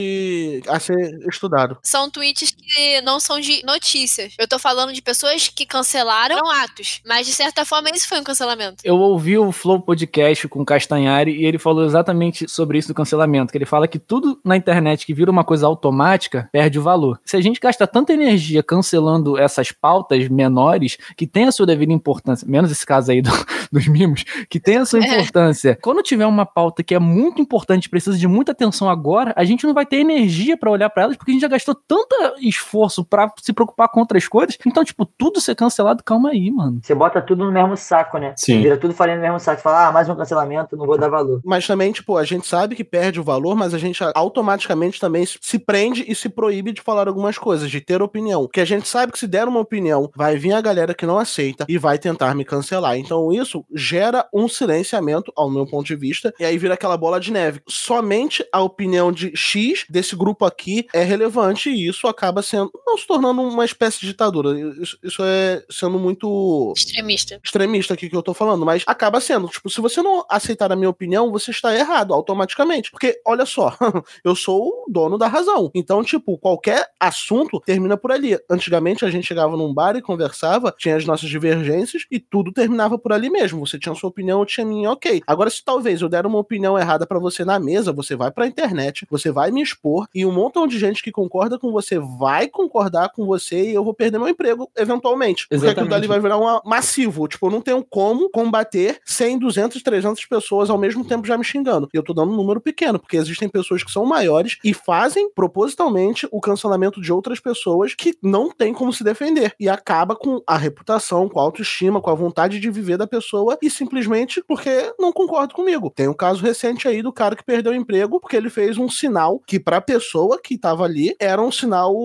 a 0.67 0.79
ser 0.79 0.95
estudado. 1.29 1.77
São 1.83 2.09
tweets 2.09 2.51
que 2.51 3.01
não 3.01 3.19
são 3.19 3.39
de 3.39 3.63
notícias. 3.65 4.33
Eu 4.37 4.47
tô 4.47 4.57
falando 4.59 4.93
de 4.93 5.01
pessoas 5.01 5.47
que 5.49 5.65
cancelaram 5.65 6.49
atos. 6.49 7.01
Mas, 7.05 7.25
de 7.27 7.33
certa 7.33 7.65
forma, 7.65 7.89
isso 7.91 8.07
foi 8.07 8.19
um 8.19 8.23
cancelamento. 8.23 8.77
Eu 8.83 8.97
ouvi 8.97 9.37
o 9.37 9.51
Flow 9.51 9.79
Podcast 9.81 10.47
com 10.47 10.61
o 10.61 10.65
Castanhari 10.65 11.31
e 11.41 11.45
ele 11.45 11.57
falou 11.57 11.85
exatamente 11.85 12.47
sobre 12.49 12.77
isso 12.77 12.87
do 12.87 12.93
cancelamento, 12.93 13.51
que 13.51 13.57
ele 13.57 13.65
fala 13.65 13.87
que 13.87 13.99
tudo 13.99 14.39
na 14.43 14.55
internet 14.57 15.05
que 15.05 15.13
vira 15.13 15.31
uma 15.31 15.43
coisa 15.43 15.65
automática 15.67 16.49
perde 16.51 16.79
o 16.79 16.81
valor. 16.83 17.19
Se 17.25 17.35
a 17.37 17.41
gente 17.41 17.59
gasta 17.59 17.85
tanta 17.87 18.13
energia 18.13 18.63
cancelando 18.63 19.37
essas 19.37 19.71
pautas 19.71 20.27
menores, 20.29 20.97
que 21.17 21.27
tem 21.27 21.45
a 21.45 21.51
sua 21.51 21.65
devida 21.65 21.91
importância, 21.93 22.47
menos 22.47 22.71
esse 22.71 22.85
caso 22.85 23.11
aí 23.11 23.21
do- 23.21 23.31
dos 23.71 23.87
mimos, 23.87 24.23
que 24.49 24.59
tem 24.59 24.77
a 24.77 24.85
sua 24.85 24.99
É. 24.99 25.03
importância, 25.07 25.77
quando 25.81 26.01
tiver 26.03 26.25
uma 26.25 26.45
pauta 26.45 26.83
que 26.83 26.93
é 26.93 26.99
muito 26.99 27.41
importante, 27.41 27.89
precisa 27.89 28.17
de 28.17 28.27
muita 28.27 28.51
atenção 28.51 28.89
agora, 28.89 29.33
a 29.35 29.43
gente 29.43 29.65
não 29.65 29.73
vai 29.73 29.85
ter 29.85 29.97
energia 30.11 30.57
pra 30.57 30.71
olhar 30.71 30.89
pra 30.89 31.03
elas, 31.03 31.17
porque 31.17 31.31
a 31.31 31.33
gente 31.33 31.41
já 31.41 31.47
gastou 31.47 31.75
tanto 31.75 32.15
esforço 32.39 33.03
pra 33.03 33.31
se 33.41 33.53
preocupar 33.53 33.89
com 33.89 33.99
outras 33.99 34.27
coisas. 34.27 34.57
Então, 34.65 34.83
tipo, 34.83 35.05
tudo 35.05 35.41
ser 35.41 35.55
cancelado, 35.55 36.03
calma 36.03 36.29
aí, 36.29 36.51
mano. 36.51 36.79
Você 36.81 36.93
bota 36.93 37.21
tudo 37.21 37.45
no 37.45 37.51
mesmo 37.51 37.75
saco, 37.75 38.17
né? 38.17 38.33
Sim. 38.37 38.61
Vira 38.61 38.77
tudo 38.77 38.93
farinha 38.93 39.17
no 39.17 39.23
mesmo 39.23 39.39
saco. 39.39 39.61
Fala, 39.61 39.87
ah, 39.87 39.91
mais 39.91 40.09
um 40.09 40.15
cancelamento, 40.15 40.75
não 40.75 40.85
vou 40.85 40.97
dar 40.97 41.09
valor. 41.09 41.41
Mas 41.43 41.65
também, 41.65 41.91
tipo, 41.91 42.17
a 42.17 42.23
gente 42.23 42.47
sabe 42.47 42.75
que 42.75 42.83
perde 42.83 43.19
o 43.19 43.23
valor, 43.23 43.55
mas 43.55 43.73
a 43.73 43.77
gente 43.77 44.01
automaticamente 44.15 44.99
também 44.99 45.25
se 45.25 45.59
prende 45.59 46.05
e 46.07 46.15
se 46.15 46.29
proíbe 46.29 46.71
de 46.71 46.81
falar 46.81 47.07
algumas 47.07 47.37
coisas, 47.37 47.69
de 47.69 47.81
ter 47.81 48.01
opinião. 48.01 48.43
Porque 48.43 48.61
a 48.61 48.65
gente 48.65 48.87
sabe 48.87 49.11
que 49.11 49.19
se 49.19 49.27
der 49.27 49.47
uma 49.47 49.59
opinião, 49.59 50.09
vai 50.15 50.37
vir 50.37 50.53
a 50.53 50.61
galera 50.61 50.93
que 50.93 51.05
não 51.05 51.17
aceita 51.17 51.65
e 51.67 51.77
vai 51.77 51.97
tentar 51.97 52.35
me 52.35 52.45
cancelar. 52.45 52.97
Então 52.97 53.31
isso 53.31 53.65
gera 53.73 54.27
um 54.33 54.47
silenciamento, 54.47 55.31
ao 55.35 55.49
meu 55.49 55.65
ponto 55.65 55.85
de 55.85 55.95
vista, 55.95 56.33
e 56.39 56.45
aí 56.45 56.57
vira 56.57 56.73
aquela 56.73 56.97
bola 56.97 57.19
de 57.19 57.31
neve. 57.31 57.61
Somente 57.67 58.45
a 58.51 58.61
opinião 58.61 59.11
de 59.11 59.31
X 59.35 59.85
desse 60.01 60.15
grupo 60.15 60.43
aqui 60.43 60.87
é 60.93 61.03
relevante 61.03 61.69
e 61.69 61.87
isso 61.87 62.07
acaba 62.07 62.41
sendo, 62.41 62.71
não 62.85 62.97
se 62.97 63.05
tornando 63.05 63.41
uma 63.41 63.63
espécie 63.63 63.99
de 64.01 64.07
ditadura. 64.07 64.59
Isso, 64.81 64.97
isso 65.03 65.21
é 65.23 65.63
sendo 65.69 65.99
muito 65.99 66.73
Extremista. 66.75 67.39
extremista 67.43 67.93
aqui 67.93 68.09
que 68.09 68.15
eu 68.15 68.23
tô 68.23 68.33
falando, 68.33 68.65
mas 68.65 68.83
acaba 68.87 69.21
sendo, 69.21 69.47
tipo, 69.47 69.69
se 69.69 69.79
você 69.79 70.01
não 70.01 70.25
aceitar 70.29 70.71
a 70.71 70.75
minha 70.75 70.89
opinião, 70.89 71.31
você 71.31 71.51
está 71.51 71.75
errado 71.75 72.13
automaticamente. 72.13 72.89
Porque, 72.89 73.21
olha 73.25 73.45
só, 73.45 73.75
eu 74.25 74.35
sou 74.35 74.85
o 74.87 74.91
dono 74.91 75.17
da 75.17 75.27
razão. 75.27 75.69
Então, 75.75 76.03
tipo, 76.03 76.37
qualquer 76.37 76.87
assunto 76.99 77.59
termina 77.59 77.95
por 77.95 78.11
ali. 78.11 78.37
Antigamente 78.49 79.05
a 79.05 79.09
gente 79.09 79.27
chegava 79.27 79.55
num 79.55 79.73
bar 79.73 79.95
e 79.95 80.01
conversava, 80.01 80.73
tinha 80.77 80.95
as 80.95 81.05
nossas 81.05 81.29
divergências 81.29 82.05
e 82.09 82.19
tudo 82.19 82.51
terminava 82.51 82.97
por 82.97 83.13
ali 83.13 83.29
mesmo. 83.29 83.65
Você 83.65 83.77
tinha 83.77 83.93
sua 83.93 84.09
opinião, 84.09 84.39
eu 84.39 84.45
tinha 84.45 84.65
minha, 84.65 84.91
ok. 84.91 85.21
Agora, 85.27 85.49
se 85.49 85.63
talvez 85.63 86.01
eu 86.01 86.09
der 86.09 86.25
uma 86.25 86.39
opinião 86.39 86.77
errada 86.77 87.05
pra 87.05 87.19
você 87.19 87.45
na 87.45 87.59
mesa, 87.59 87.93
você 87.93 88.15
vai 88.15 88.31
pra 88.31 88.47
internet, 88.47 89.05
você 89.09 89.31
vai 89.31 89.51
me 89.51 89.61
expor 89.61 89.80
e 90.13 90.25
um 90.25 90.31
montão 90.31 90.67
de 90.67 90.77
gente 90.77 91.01
que 91.01 91.11
concorda 91.11 91.57
com 91.57 91.71
você 91.71 91.99
vai 91.99 92.47
concordar 92.47 93.09
com 93.09 93.25
você 93.25 93.71
e 93.71 93.73
eu 93.73 93.83
vou 93.83 93.93
perder 93.93 94.17
meu 94.17 94.27
emprego 94.27 94.69
eventualmente. 94.77 95.47
Porque 95.47 95.67
aquilo 95.67 95.87
dali 95.87 96.05
Exatamente. 96.05 96.07
vai 96.07 96.19
virar 96.19 96.37
um 96.37 96.69
massivo. 96.69 97.27
Tipo, 97.27 97.47
eu 97.47 97.51
não 97.51 97.61
tenho 97.61 97.83
como 97.83 98.29
combater 98.29 98.99
100, 99.05 99.39
200, 99.39 99.81
300 99.81 100.25
pessoas 100.25 100.69
ao 100.69 100.77
mesmo 100.77 101.05
tempo 101.05 101.27
já 101.27 101.37
me 101.37 101.43
xingando. 101.43 101.87
E 101.93 101.97
eu 101.97 102.03
tô 102.03 102.13
dando 102.13 102.31
um 102.31 102.35
número 102.35 102.61
pequeno, 102.61 102.99
porque 102.99 103.17
existem 103.17 103.49
pessoas 103.49 103.83
que 103.83 103.91
são 103.91 104.05
maiores 104.05 104.57
e 104.63 104.73
fazem 104.73 105.31
propositalmente 105.33 106.27
o 106.31 106.39
cancelamento 106.39 107.01
de 107.01 107.11
outras 107.11 107.39
pessoas 107.39 107.95
que 107.95 108.15
não 108.21 108.49
tem 108.49 108.73
como 108.73 108.93
se 108.93 109.03
defender. 109.03 109.53
E 109.59 109.69
acaba 109.69 110.15
com 110.15 110.41
a 110.45 110.57
reputação, 110.57 111.27
com 111.29 111.39
a 111.39 111.43
autoestima, 111.43 112.01
com 112.01 112.09
a 112.09 112.15
vontade 112.15 112.59
de 112.59 112.69
viver 112.69 112.97
da 112.97 113.07
pessoa 113.07 113.57
e 113.61 113.69
simplesmente 113.69 114.43
porque 114.47 114.93
não 114.99 115.11
concorda 115.11 115.53
comigo. 115.53 115.91
Tem 115.95 116.07
um 116.07 116.13
caso 116.13 116.43
recente 116.43 116.87
aí 116.87 117.01
do 117.01 117.11
cara 117.11 117.35
que 117.35 117.43
perdeu 117.43 117.71
o 117.71 117.75
emprego 117.75 118.19
porque 118.19 118.35
ele 118.35 118.49
fez 118.49 118.77
um 118.77 118.89
sinal 118.89 119.41
que 119.45 119.59
pra 119.71 119.79
pessoa 119.79 120.37
que 120.43 120.57
tava 120.57 120.83
ali 120.83 121.15
era 121.17 121.41
um 121.41 121.49
sinal 121.49 121.95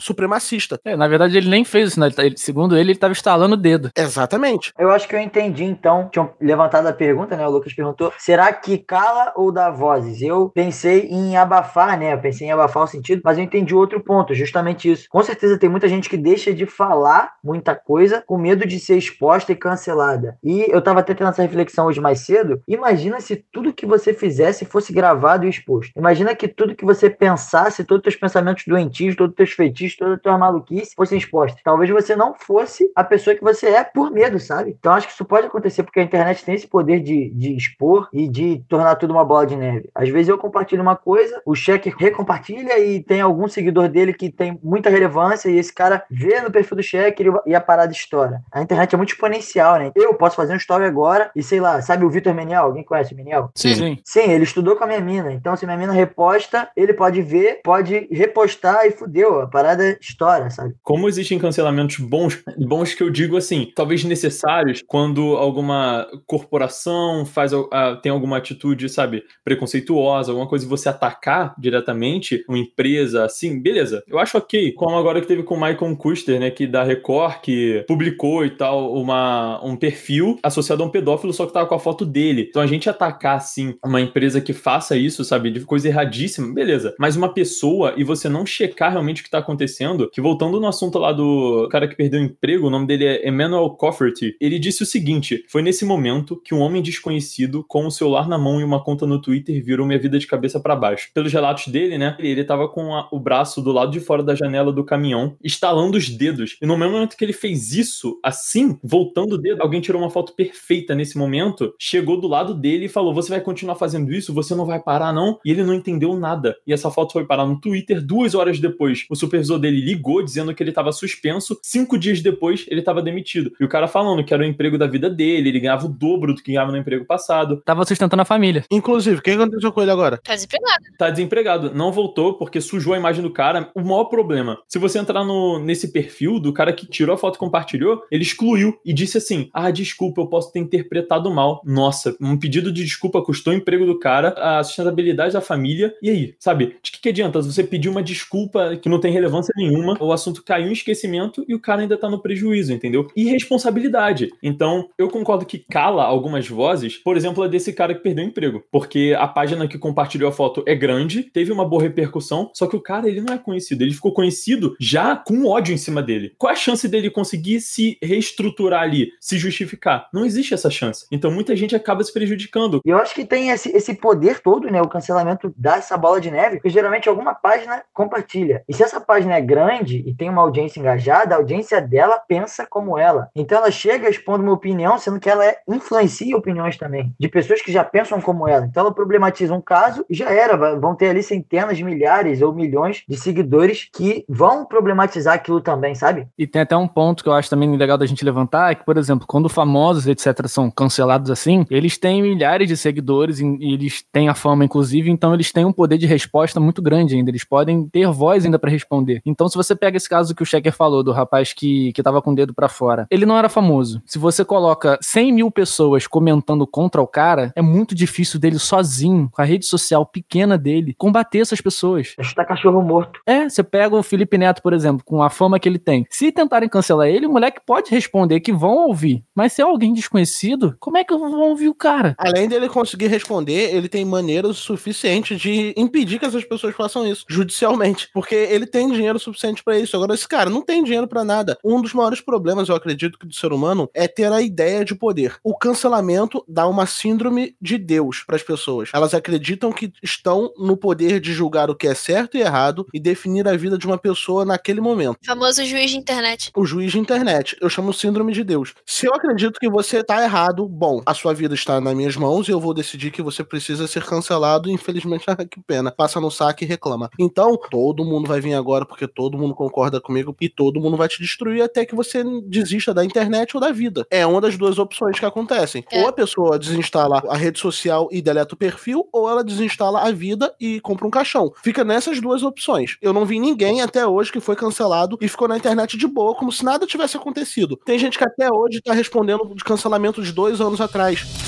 supremacista. 0.00 0.80
É, 0.82 0.96
na 0.96 1.06
verdade, 1.06 1.36
ele 1.36 1.50
nem 1.50 1.62
fez 1.62 1.90
isso, 1.90 2.00
né? 2.00 2.06
Ele 2.06 2.14
tá- 2.14 2.22
segundo 2.36 2.74
ele, 2.78 2.92
ele 2.92 2.98
tava 2.98 3.12
instalando 3.12 3.54
o 3.56 3.58
dedo. 3.58 3.90
Exatamente. 3.94 4.72
Eu 4.78 4.90
acho 4.90 5.06
que 5.06 5.14
eu 5.14 5.20
entendi, 5.20 5.64
então. 5.64 6.08
Tinham 6.10 6.30
levantado 6.40 6.86
a 6.86 6.92
pergunta, 6.94 7.36
né? 7.36 7.46
O 7.46 7.50
Lucas 7.50 7.74
perguntou: 7.74 8.10
será 8.16 8.50
que 8.54 8.78
cala 8.78 9.34
ou 9.36 9.52
dá 9.52 9.68
vozes? 9.70 10.22
Eu 10.22 10.48
pensei 10.48 11.08
em 11.10 11.36
abafar, 11.36 11.98
né? 11.98 12.14
Eu 12.14 12.18
pensei 12.20 12.46
em 12.48 12.52
abafar 12.52 12.84
o 12.84 12.86
sentido, 12.86 13.20
mas 13.22 13.36
eu 13.36 13.44
entendi 13.44 13.74
outro 13.74 14.00
ponto, 14.00 14.32
justamente 14.32 14.90
isso. 14.90 15.08
Com 15.10 15.22
certeza 15.22 15.58
tem 15.58 15.68
muita 15.68 15.88
gente 15.88 16.08
que 16.08 16.16
deixa 16.16 16.54
de 16.54 16.64
falar 16.64 17.32
muita 17.44 17.74
coisa 17.74 18.24
com 18.26 18.38
medo 18.38 18.66
de 18.66 18.80
ser 18.80 18.96
exposta 18.96 19.52
e 19.52 19.56
cancelada. 19.56 20.38
E 20.42 20.64
eu 20.70 20.80
tava 20.80 21.00
até 21.00 21.12
tendo 21.12 21.28
essa 21.28 21.42
reflexão 21.42 21.84
hoje 21.86 22.00
mais 22.00 22.20
cedo. 22.20 22.62
Imagina 22.66 23.20
se 23.20 23.36
tudo 23.36 23.74
que 23.74 23.84
você 23.84 24.14
fizesse 24.14 24.64
fosse 24.64 24.90
gravado 24.90 25.44
e 25.44 25.50
exposto. 25.50 25.92
Imagina 25.94 26.34
que 26.34 26.48
tudo 26.48 26.77
que 26.78 26.84
você 26.84 27.10
pensasse, 27.10 27.84
todos 27.84 27.98
os 27.98 28.04
teus 28.04 28.16
pensamentos 28.16 28.64
doentios, 28.66 29.16
todos 29.16 29.32
os 29.32 29.36
teus 29.36 29.52
feitiços, 29.52 29.96
toda 29.96 30.14
a 30.14 30.18
tua 30.18 30.38
maluquice 30.38 30.94
fossem 30.94 31.18
expostos. 31.18 31.60
Talvez 31.62 31.90
você 31.90 32.14
não 32.14 32.34
fosse 32.34 32.90
a 32.94 33.04
pessoa 33.04 33.34
que 33.36 33.42
você 33.42 33.66
é 33.66 33.84
por 33.84 34.10
medo, 34.10 34.38
sabe? 34.38 34.76
Então 34.78 34.92
acho 34.92 35.06
que 35.06 35.12
isso 35.12 35.24
pode 35.24 35.46
acontecer 35.46 35.82
porque 35.82 36.00
a 36.00 36.02
internet 36.02 36.44
tem 36.44 36.54
esse 36.54 36.66
poder 36.66 37.00
de, 37.00 37.30
de 37.30 37.56
expor 37.56 38.08
e 38.12 38.28
de 38.28 38.62
tornar 38.68 38.96
tudo 38.96 39.12
uma 39.12 39.24
bola 39.24 39.46
de 39.46 39.56
neve. 39.56 39.90
Às 39.94 40.08
vezes 40.08 40.28
eu 40.28 40.38
compartilho 40.38 40.82
uma 40.82 40.96
coisa, 40.96 41.40
o 41.44 41.54
cheque 41.54 41.92
recompartilha 41.96 42.78
e 42.78 43.02
tem 43.02 43.20
algum 43.20 43.48
seguidor 43.48 43.88
dele 43.88 44.12
que 44.12 44.30
tem 44.30 44.58
muita 44.62 44.88
relevância 44.88 45.48
e 45.48 45.58
esse 45.58 45.72
cara 45.72 46.04
vê 46.10 46.40
no 46.40 46.50
perfil 46.50 46.76
do 46.76 46.82
cheque 46.82 47.24
e 47.46 47.54
a 47.54 47.60
parada 47.60 47.92
estoura. 47.92 48.42
A 48.52 48.62
internet 48.62 48.94
é 48.94 48.96
muito 48.96 49.12
exponencial, 49.12 49.78
né? 49.78 49.90
Eu 49.94 50.14
posso 50.14 50.36
fazer 50.36 50.52
um 50.52 50.56
story 50.56 50.84
agora 50.84 51.30
e 51.34 51.42
sei 51.42 51.60
lá, 51.60 51.80
sabe 51.82 52.04
o 52.04 52.10
Vitor 52.10 52.34
Meniel? 52.34 52.64
Alguém 52.64 52.84
conhece 52.84 53.12
o 53.12 53.16
Meniel? 53.16 53.50
Sim. 53.54 53.98
Sim, 54.04 54.30
ele 54.30 54.44
estudou 54.44 54.76
com 54.76 54.84
a 54.84 54.86
minha 54.86 55.00
mina. 55.00 55.32
Então, 55.32 55.56
se 55.56 55.66
minha 55.66 55.76
mina 55.76 55.92
reposta, 55.92 56.67
ele 56.76 56.92
pode 56.92 57.22
ver, 57.22 57.60
pode 57.62 58.08
repostar 58.10 58.86
e 58.86 58.90
fudeu. 58.90 59.40
A 59.40 59.46
parada 59.46 59.96
estoura, 60.00 60.50
sabe? 60.50 60.74
Como 60.82 61.08
existem 61.08 61.38
cancelamentos 61.38 61.98
bons, 61.98 62.42
bons 62.58 62.94
que 62.94 63.02
eu 63.02 63.10
digo 63.10 63.36
assim, 63.36 63.70
talvez 63.74 64.04
necessários, 64.04 64.82
quando 64.86 65.36
alguma 65.36 66.06
corporação 66.26 67.24
faz 67.24 67.52
ah, 67.72 67.98
tem 68.02 68.10
alguma 68.12 68.36
atitude, 68.38 68.88
sabe, 68.88 69.22
preconceituosa, 69.44 70.32
alguma 70.32 70.48
coisa 70.48 70.64
e 70.64 70.68
você 70.68 70.88
atacar 70.88 71.54
diretamente 71.58 72.44
uma 72.48 72.58
empresa 72.58 73.24
assim, 73.24 73.60
beleza. 73.60 74.02
Eu 74.06 74.18
acho 74.18 74.38
ok. 74.38 74.72
Como 74.74 74.96
agora 74.96 75.20
que 75.20 75.26
teve 75.26 75.42
com 75.42 75.54
o 75.54 75.60
Michael 75.60 75.96
Custer, 75.96 76.40
né, 76.40 76.50
que 76.50 76.66
da 76.66 76.82
Record, 76.82 77.40
que 77.40 77.84
publicou 77.86 78.44
e 78.44 78.50
tal 78.50 78.92
uma, 78.94 79.64
um 79.64 79.76
perfil 79.76 80.38
associado 80.42 80.82
a 80.82 80.86
um 80.86 80.90
pedófilo, 80.90 81.32
só 81.32 81.46
que 81.46 81.52
tava 81.52 81.66
com 81.66 81.74
a 81.74 81.78
foto 81.78 82.04
dele. 82.04 82.46
Então 82.48 82.62
a 82.62 82.66
gente 82.66 82.88
atacar 82.88 83.36
assim 83.36 83.76
uma 83.84 84.00
empresa 84.00 84.40
que 84.40 84.52
faça 84.52 84.96
isso, 84.96 85.24
sabe, 85.24 85.50
de 85.50 85.60
coisa 85.60 85.88
erradíssima, 85.88 86.52
beleza. 86.58 86.92
Mas 86.98 87.14
uma 87.14 87.32
pessoa 87.32 87.94
e 87.96 88.02
você 88.02 88.28
não 88.28 88.44
checar 88.44 88.90
realmente 88.90 89.20
o 89.20 89.24
que 89.24 89.30
tá 89.30 89.38
acontecendo, 89.38 90.10
que 90.10 90.20
voltando 90.20 90.60
no 90.60 90.66
assunto 90.66 90.98
lá 90.98 91.12
do 91.12 91.68
cara 91.70 91.86
que 91.86 91.94
perdeu 91.94 92.20
o 92.20 92.24
emprego, 92.24 92.66
o 92.66 92.70
nome 92.70 92.86
dele 92.86 93.04
é 93.04 93.28
Emmanuel 93.28 93.70
Cofferty, 93.70 94.36
ele 94.40 94.58
disse 94.58 94.82
o 94.82 94.86
seguinte: 94.86 95.44
foi 95.48 95.62
nesse 95.62 95.84
momento 95.84 96.40
que 96.44 96.54
um 96.54 96.60
homem 96.60 96.82
desconhecido, 96.82 97.64
com 97.68 97.86
o 97.86 97.90
celular 97.90 98.28
na 98.28 98.36
mão 98.36 98.60
e 98.60 98.64
uma 98.64 98.82
conta 98.82 99.06
no 99.06 99.20
Twitter, 99.20 99.62
virou 99.64 99.86
minha 99.86 99.98
vida 99.98 100.18
de 100.18 100.26
cabeça 100.26 100.58
para 100.58 100.74
baixo. 100.74 101.10
Pelos 101.14 101.32
relatos 101.32 101.68
dele, 101.68 101.96
né? 101.96 102.16
Ele 102.18 102.42
tava 102.42 102.68
com 102.68 102.94
a, 102.94 103.08
o 103.12 103.20
braço 103.20 103.62
do 103.62 103.70
lado 103.70 103.92
de 103.92 104.00
fora 104.00 104.22
da 104.22 104.34
janela 104.34 104.72
do 104.72 104.84
caminhão, 104.84 105.36
estalando 105.42 105.96
os 105.96 106.08
dedos. 106.08 106.56
E 106.60 106.66
no 106.66 106.76
mesmo 106.76 106.94
momento 106.94 107.16
que 107.16 107.24
ele 107.24 107.32
fez 107.32 107.72
isso, 107.72 108.18
assim, 108.24 108.76
voltando 108.82 109.34
o 109.34 109.38
dedo, 109.38 109.62
alguém 109.62 109.80
tirou 109.80 110.02
uma 110.02 110.10
foto 110.10 110.34
perfeita 110.34 110.92
nesse 110.94 111.16
momento, 111.16 111.72
chegou 111.78 112.20
do 112.20 112.26
lado 112.26 112.52
dele 112.52 112.86
e 112.86 112.88
falou: 112.88 113.14
Você 113.14 113.28
vai 113.30 113.40
continuar 113.40 113.76
fazendo 113.76 114.12
isso? 114.12 114.34
Você 114.34 114.56
não 114.56 114.66
vai 114.66 114.80
parar, 114.80 115.12
não? 115.12 115.38
E 115.44 115.52
ele 115.52 115.62
não 115.62 115.74
entendeu 115.74 116.18
nada. 116.18 116.47
E 116.66 116.72
essa 116.72 116.90
foto 116.90 117.12
foi 117.12 117.24
parar 117.24 117.46
no 117.46 117.60
Twitter 117.60 118.00
duas 118.00 118.34
horas 118.34 118.58
depois. 118.58 119.04
O 119.10 119.16
supervisor 119.16 119.58
dele 119.58 119.80
ligou 119.80 120.22
dizendo 120.22 120.54
que 120.54 120.62
ele 120.62 120.70
estava 120.70 120.92
suspenso. 120.92 121.58
Cinco 121.62 121.98
dias 121.98 122.20
depois, 122.20 122.66
ele 122.68 122.80
estava 122.80 123.02
demitido. 123.02 123.52
E 123.60 123.64
o 123.64 123.68
cara 123.68 123.88
falando 123.88 124.24
que 124.24 124.32
era 124.32 124.42
o 124.42 124.46
emprego 124.46 124.78
da 124.78 124.86
vida 124.86 125.08
dele, 125.10 125.48
ele 125.48 125.60
ganhava 125.60 125.86
o 125.86 125.88
dobro 125.88 126.34
do 126.34 126.42
que 126.42 126.52
ganhava 126.52 126.72
no 126.72 126.78
emprego 126.78 127.04
passado. 127.04 127.62
Tava 127.64 127.84
sustentando 127.84 128.22
a 128.22 128.24
família. 128.24 128.64
Inclusive, 128.70 129.18
o 129.18 129.22
que 129.22 129.30
aconteceu 129.30 129.72
com 129.72 129.82
ele 129.82 129.90
agora? 129.90 130.18
Tá 130.18 130.34
desempregado. 130.34 130.84
Tá 130.96 131.10
desempregado. 131.10 131.74
Não 131.74 131.92
voltou 131.92 132.34
porque 132.34 132.60
sujou 132.60 132.94
a 132.94 132.98
imagem 132.98 133.22
do 133.22 133.30
cara. 133.30 133.70
O 133.74 133.80
maior 133.80 134.04
problema, 134.04 134.58
se 134.68 134.78
você 134.78 134.98
entrar 134.98 135.24
no, 135.24 135.58
nesse 135.58 135.92
perfil 135.92 136.38
do 136.40 136.52
cara 136.52 136.72
que 136.72 136.86
tirou 136.86 137.14
a 137.14 137.18
foto 137.18 137.36
e 137.36 137.38
compartilhou, 137.38 138.02
ele 138.10 138.22
excluiu 138.22 138.78
e 138.84 138.92
disse 138.92 139.18
assim: 139.18 139.48
Ah, 139.52 139.70
desculpa, 139.70 140.20
eu 140.20 140.26
posso 140.26 140.52
ter 140.52 140.58
interpretado 140.58 141.30
mal. 141.30 141.60
Nossa, 141.64 142.16
um 142.20 142.36
pedido 142.36 142.72
de 142.72 142.84
desculpa 142.84 143.22
custou 143.22 143.52
o 143.52 143.56
emprego 143.56 143.86
do 143.86 143.98
cara, 143.98 144.34
a 144.38 144.62
sustentabilidade 144.62 145.32
da 145.32 145.40
família. 145.40 145.94
E 146.02 146.10
aí, 146.10 146.34
sabe? 146.38 146.76
De 146.82 146.92
que, 146.92 147.00
que 147.00 147.08
adianta 147.08 147.42
você 147.42 147.64
pedir 147.64 147.88
uma 147.88 148.02
desculpa 148.02 148.76
que 148.76 148.88
não 148.88 149.00
tem 149.00 149.12
relevância 149.12 149.52
nenhuma, 149.56 149.96
o 150.00 150.12
assunto 150.12 150.42
caiu 150.42 150.68
em 150.68 150.72
esquecimento 150.72 151.44
e 151.48 151.54
o 151.54 151.60
cara 151.60 151.82
ainda 151.82 151.96
tá 151.96 152.08
no 152.08 152.20
prejuízo, 152.20 152.72
entendeu? 152.72 153.06
Irresponsabilidade. 153.16 154.30
Então, 154.42 154.88
eu 154.96 155.08
concordo 155.08 155.44
que 155.44 155.58
cala 155.58 156.04
algumas 156.04 156.48
vozes, 156.48 156.96
por 156.96 157.16
exemplo, 157.16 157.42
a 157.42 157.48
desse 157.48 157.72
cara 157.72 157.94
que 157.94 158.02
perdeu 158.02 158.24
o 158.24 158.28
emprego. 158.28 158.62
Porque 158.70 159.14
a 159.18 159.26
página 159.26 159.66
que 159.66 159.78
compartilhou 159.78 160.28
a 160.28 160.32
foto 160.32 160.62
é 160.66 160.74
grande, 160.74 161.22
teve 161.22 161.52
uma 161.52 161.64
boa 161.64 161.82
repercussão, 161.82 162.50
só 162.54 162.66
que 162.66 162.76
o 162.76 162.80
cara, 162.80 163.08
ele 163.08 163.20
não 163.20 163.34
é 163.34 163.38
conhecido. 163.38 163.82
Ele 163.82 163.94
ficou 163.94 164.12
conhecido 164.12 164.76
já 164.80 165.16
com 165.16 165.46
ódio 165.46 165.74
em 165.74 165.78
cima 165.78 166.02
dele. 166.02 166.32
Qual 166.38 166.52
a 166.52 166.56
chance 166.56 166.86
dele 166.88 167.10
conseguir 167.10 167.60
se 167.60 167.98
reestruturar 168.02 168.82
ali, 168.82 169.10
se 169.20 169.38
justificar? 169.38 170.08
Não 170.12 170.24
existe 170.24 170.54
essa 170.54 170.70
chance. 170.70 171.06
Então, 171.10 171.30
muita 171.30 171.56
gente 171.56 171.74
acaba 171.74 172.02
se 172.04 172.12
prejudicando. 172.12 172.80
E 172.84 172.90
eu 172.90 172.98
acho 172.98 173.14
que 173.14 173.24
tem 173.24 173.50
esse, 173.50 173.70
esse 173.70 173.94
poder 173.94 174.40
todo, 174.40 174.70
né? 174.70 174.80
O 174.80 174.88
cancelamento 174.88 175.52
dá 175.56 175.76
essa 175.76 175.96
bola 175.96 176.20
de 176.20 176.27
neve, 176.30 176.56
porque 176.56 176.70
geralmente 176.70 177.08
alguma 177.08 177.34
página 177.34 177.82
compartilha. 177.92 178.62
E 178.68 178.74
se 178.74 178.82
essa 178.82 179.00
página 179.00 179.34
é 179.36 179.40
grande 179.40 180.02
e 180.06 180.14
tem 180.14 180.28
uma 180.28 180.42
audiência 180.42 180.80
engajada, 180.80 181.34
a 181.34 181.38
audiência 181.38 181.80
dela 181.80 182.18
pensa 182.18 182.66
como 182.68 182.98
ela. 182.98 183.28
Então 183.34 183.58
ela 183.58 183.70
chega 183.70 184.08
expondo 184.08 184.42
uma 184.42 184.52
opinião, 184.52 184.98
sendo 184.98 185.20
que 185.20 185.28
ela 185.28 185.44
é, 185.44 185.58
influencia 185.68 186.36
opiniões 186.36 186.76
também, 186.76 187.14
de 187.18 187.28
pessoas 187.28 187.62
que 187.62 187.72
já 187.72 187.84
pensam 187.84 188.20
como 188.20 188.48
ela. 188.48 188.66
Então 188.66 188.82
ela 188.82 188.94
problematiza 188.94 189.54
um 189.54 189.60
caso 189.60 190.04
e 190.08 190.14
já 190.14 190.30
era. 190.30 190.56
Vão 190.78 190.94
ter 190.94 191.10
ali 191.10 191.22
centenas 191.22 191.76
de 191.76 191.84
milhares 191.84 192.42
ou 192.42 192.52
milhões 192.52 193.02
de 193.08 193.16
seguidores 193.16 193.88
que 193.92 194.24
vão 194.28 194.64
problematizar 194.64 195.34
aquilo 195.34 195.60
também, 195.60 195.94
sabe? 195.94 196.26
E 196.38 196.46
tem 196.46 196.62
até 196.62 196.76
um 196.76 196.88
ponto 196.88 197.22
que 197.22 197.28
eu 197.28 197.32
acho 197.32 197.50
também 197.50 197.74
legal 197.76 197.98
da 197.98 198.06
gente 198.06 198.24
levantar, 198.24 198.72
é 198.72 198.74
que, 198.74 198.84
por 198.84 198.96
exemplo, 198.96 199.26
quando 199.26 199.48
famosos, 199.48 200.06
etc., 200.06 200.46
são 200.46 200.70
cancelados 200.70 201.30
assim, 201.30 201.66
eles 201.70 201.98
têm 201.98 202.22
milhares 202.22 202.68
de 202.68 202.76
seguidores 202.76 203.40
e 203.40 203.56
eles 203.60 204.04
têm 204.12 204.28
a 204.28 204.34
fama, 204.34 204.64
inclusive, 204.64 205.10
então 205.10 205.34
eles 205.34 205.52
têm 205.52 205.64
um 205.64 205.72
poder 205.72 205.98
de 205.98 206.06
resposta 206.18 206.58
muito 206.58 206.82
grande 206.82 207.14
ainda. 207.14 207.30
Eles 207.30 207.44
podem 207.44 207.88
ter 207.88 208.06
voz 208.08 208.44
ainda 208.44 208.58
para 208.58 208.70
responder. 208.70 209.22
Então, 209.24 209.48
se 209.48 209.56
você 209.56 209.74
pega 209.74 209.96
esse 209.96 210.08
caso 210.08 210.34
que 210.34 210.42
o 210.42 210.46
Checker 210.46 210.72
falou, 210.72 211.02
do 211.02 211.12
rapaz 211.12 211.52
que, 211.52 211.92
que 211.92 212.02
tava 212.02 212.20
com 212.20 212.32
o 212.32 212.34
dedo 212.34 212.52
para 212.52 212.68
fora, 212.68 213.06
ele 213.10 213.24
não 213.24 213.38
era 213.38 213.48
famoso. 213.48 214.02
Se 214.04 214.18
você 214.18 214.44
coloca 214.44 214.98
100 215.00 215.32
mil 215.32 215.50
pessoas 215.50 216.06
comentando 216.06 216.66
contra 216.66 217.00
o 217.00 217.06
cara, 217.06 217.52
é 217.54 217.62
muito 217.62 217.94
difícil 217.94 218.40
dele 218.40 218.58
sozinho, 218.58 219.28
com 219.32 219.40
a 219.40 219.44
rede 219.44 219.64
social 219.64 220.04
pequena 220.04 220.58
dele, 220.58 220.94
combater 220.98 221.38
essas 221.38 221.60
pessoas. 221.60 222.14
Acho 222.18 222.30
que 222.30 222.34
tá 222.34 222.44
cachorro 222.44 222.82
morto. 222.82 223.20
É, 223.24 223.48
você 223.48 223.62
pega 223.62 223.94
o 223.94 224.02
Felipe 224.02 224.36
Neto, 224.36 224.60
por 224.60 224.72
exemplo, 224.72 225.04
com 225.04 225.22
a 225.22 225.30
fama 225.30 225.60
que 225.60 225.68
ele 225.68 225.78
tem. 225.78 226.04
Se 226.10 226.32
tentarem 226.32 226.68
cancelar 226.68 227.06
ele, 227.06 227.26
o 227.26 227.32
moleque 227.32 227.60
pode 227.64 227.90
responder 227.90 228.40
que 228.40 228.52
vão 228.52 228.88
ouvir. 228.88 229.24
Mas 229.34 229.52
se 229.52 229.62
é 229.62 229.64
alguém 229.64 229.92
desconhecido, 229.92 230.76
como 230.80 230.98
é 230.98 231.04
que 231.04 231.16
vão 231.16 231.40
ouvir 231.40 231.68
o 231.68 231.74
cara? 231.74 232.14
Além 232.18 232.48
dele 232.48 232.68
conseguir 232.68 233.06
responder, 233.06 233.74
ele 233.74 233.88
tem 233.88 234.04
maneiras 234.04 234.56
suficientes 234.56 235.40
de 235.40 235.72
impedir 235.76 235.97
que 236.06 236.26
essas 236.26 236.44
pessoas 236.44 236.74
façam 236.74 237.06
isso 237.06 237.24
judicialmente, 237.28 238.08
porque 238.12 238.34
ele 238.34 238.66
tem 238.66 238.90
dinheiro 238.90 239.18
suficiente 239.18 239.62
para 239.62 239.78
isso. 239.78 239.96
Agora 239.96 240.14
esse 240.14 240.28
cara 240.28 240.50
não 240.50 240.62
tem 240.62 240.82
dinheiro 240.84 241.08
para 241.08 241.24
nada. 241.24 241.58
Um 241.64 241.80
dos 241.80 241.92
maiores 241.92 242.20
problemas, 242.20 242.68
eu 242.68 242.74
acredito, 242.74 243.18
que 243.18 243.26
do 243.26 243.34
ser 243.34 243.52
humano 243.52 243.88
é 243.94 244.06
ter 244.06 244.32
a 244.32 244.40
ideia 244.40 244.84
de 244.84 244.94
poder. 244.94 245.36
O 245.42 245.56
cancelamento 245.56 246.44
dá 246.46 246.66
uma 246.66 246.86
síndrome 246.86 247.56
de 247.60 247.78
Deus 247.78 248.22
para 248.26 248.36
as 248.36 248.42
pessoas. 248.42 248.90
Elas 248.92 249.14
acreditam 249.14 249.72
que 249.72 249.92
estão 250.02 250.52
no 250.58 250.76
poder 250.76 251.20
de 251.20 251.32
julgar 251.32 251.70
o 251.70 251.74
que 251.74 251.86
é 251.86 251.94
certo 251.94 252.36
e 252.36 252.40
errado 252.40 252.86
e 252.92 253.00
definir 253.00 253.46
a 253.48 253.56
vida 253.56 253.78
de 253.78 253.86
uma 253.86 253.98
pessoa 253.98 254.44
naquele 254.44 254.80
momento. 254.80 255.18
Famoso 255.24 255.64
juiz 255.64 255.90
de 255.90 255.96
internet. 255.96 256.50
O 256.56 256.64
juiz 256.64 256.92
de 256.92 256.98
internet. 256.98 257.56
Eu 257.60 257.68
chamo 257.68 257.92
síndrome 257.92 258.32
de 258.32 258.44
Deus. 258.44 258.74
Se 258.86 259.06
eu 259.06 259.14
acredito 259.14 259.58
que 259.58 259.68
você 259.68 260.02
tá 260.02 260.22
errado, 260.22 260.68
bom, 260.68 261.02
a 261.04 261.14
sua 261.14 261.34
vida 261.34 261.54
está 261.54 261.80
nas 261.80 261.94
minhas 261.94 262.16
mãos 262.16 262.48
e 262.48 262.50
eu 262.50 262.60
vou 262.60 262.74
decidir 262.74 263.10
que 263.10 263.22
você 263.22 263.42
precisa 263.42 263.86
ser 263.86 264.04
cancelado. 264.04 264.70
Infelizmente, 264.70 265.24
que 265.50 265.60
pena. 265.60 265.87
Passa 265.90 266.20
no 266.20 266.30
saque 266.30 266.64
e 266.64 266.68
reclama. 266.68 267.10
Então, 267.18 267.56
todo 267.70 268.04
mundo 268.04 268.28
vai 268.28 268.40
vir 268.40 268.54
agora 268.54 268.84
porque 268.84 269.06
todo 269.06 269.38
mundo 269.38 269.54
concorda 269.54 270.00
comigo 270.00 270.34
e 270.40 270.48
todo 270.48 270.80
mundo 270.80 270.96
vai 270.96 271.08
te 271.08 271.20
destruir 271.20 271.62
até 271.62 271.84
que 271.84 271.94
você 271.94 272.22
desista 272.44 272.92
da 272.94 273.04
internet 273.04 273.56
ou 273.56 273.60
da 273.60 273.70
vida. 273.70 274.06
É 274.10 274.26
uma 274.26 274.40
das 274.40 274.56
duas 274.56 274.78
opções 274.78 275.18
que 275.18 275.26
acontecem. 275.26 275.84
É. 275.90 276.02
Ou 276.02 276.08
a 276.08 276.12
pessoa 276.12 276.58
desinstala 276.58 277.22
a 277.28 277.36
rede 277.36 277.58
social 277.58 278.08
e 278.10 278.20
deleta 278.20 278.54
o 278.54 278.58
perfil, 278.58 279.08
ou 279.12 279.28
ela 279.28 279.44
desinstala 279.44 280.00
a 280.00 280.12
vida 280.12 280.54
e 280.60 280.80
compra 280.80 281.06
um 281.06 281.10
caixão. 281.10 281.52
Fica 281.62 281.84
nessas 281.84 282.20
duas 282.20 282.42
opções. 282.42 282.96
Eu 283.00 283.12
não 283.12 283.24
vi 283.24 283.38
ninguém 283.38 283.80
até 283.80 284.06
hoje 284.06 284.32
que 284.32 284.40
foi 284.40 284.56
cancelado 284.56 285.18
e 285.20 285.28
ficou 285.28 285.48
na 285.48 285.56
internet 285.56 285.96
de 285.96 286.06
boa, 286.06 286.34
como 286.34 286.52
se 286.52 286.64
nada 286.64 286.86
tivesse 286.86 287.16
acontecido. 287.16 287.78
Tem 287.84 287.98
gente 287.98 288.18
que 288.18 288.24
até 288.24 288.50
hoje 288.50 288.80
tá 288.80 288.92
respondendo 288.92 289.54
de 289.54 289.64
cancelamento 289.64 290.22
de 290.22 290.32
dois 290.32 290.60
anos 290.60 290.80
atrás 290.80 291.47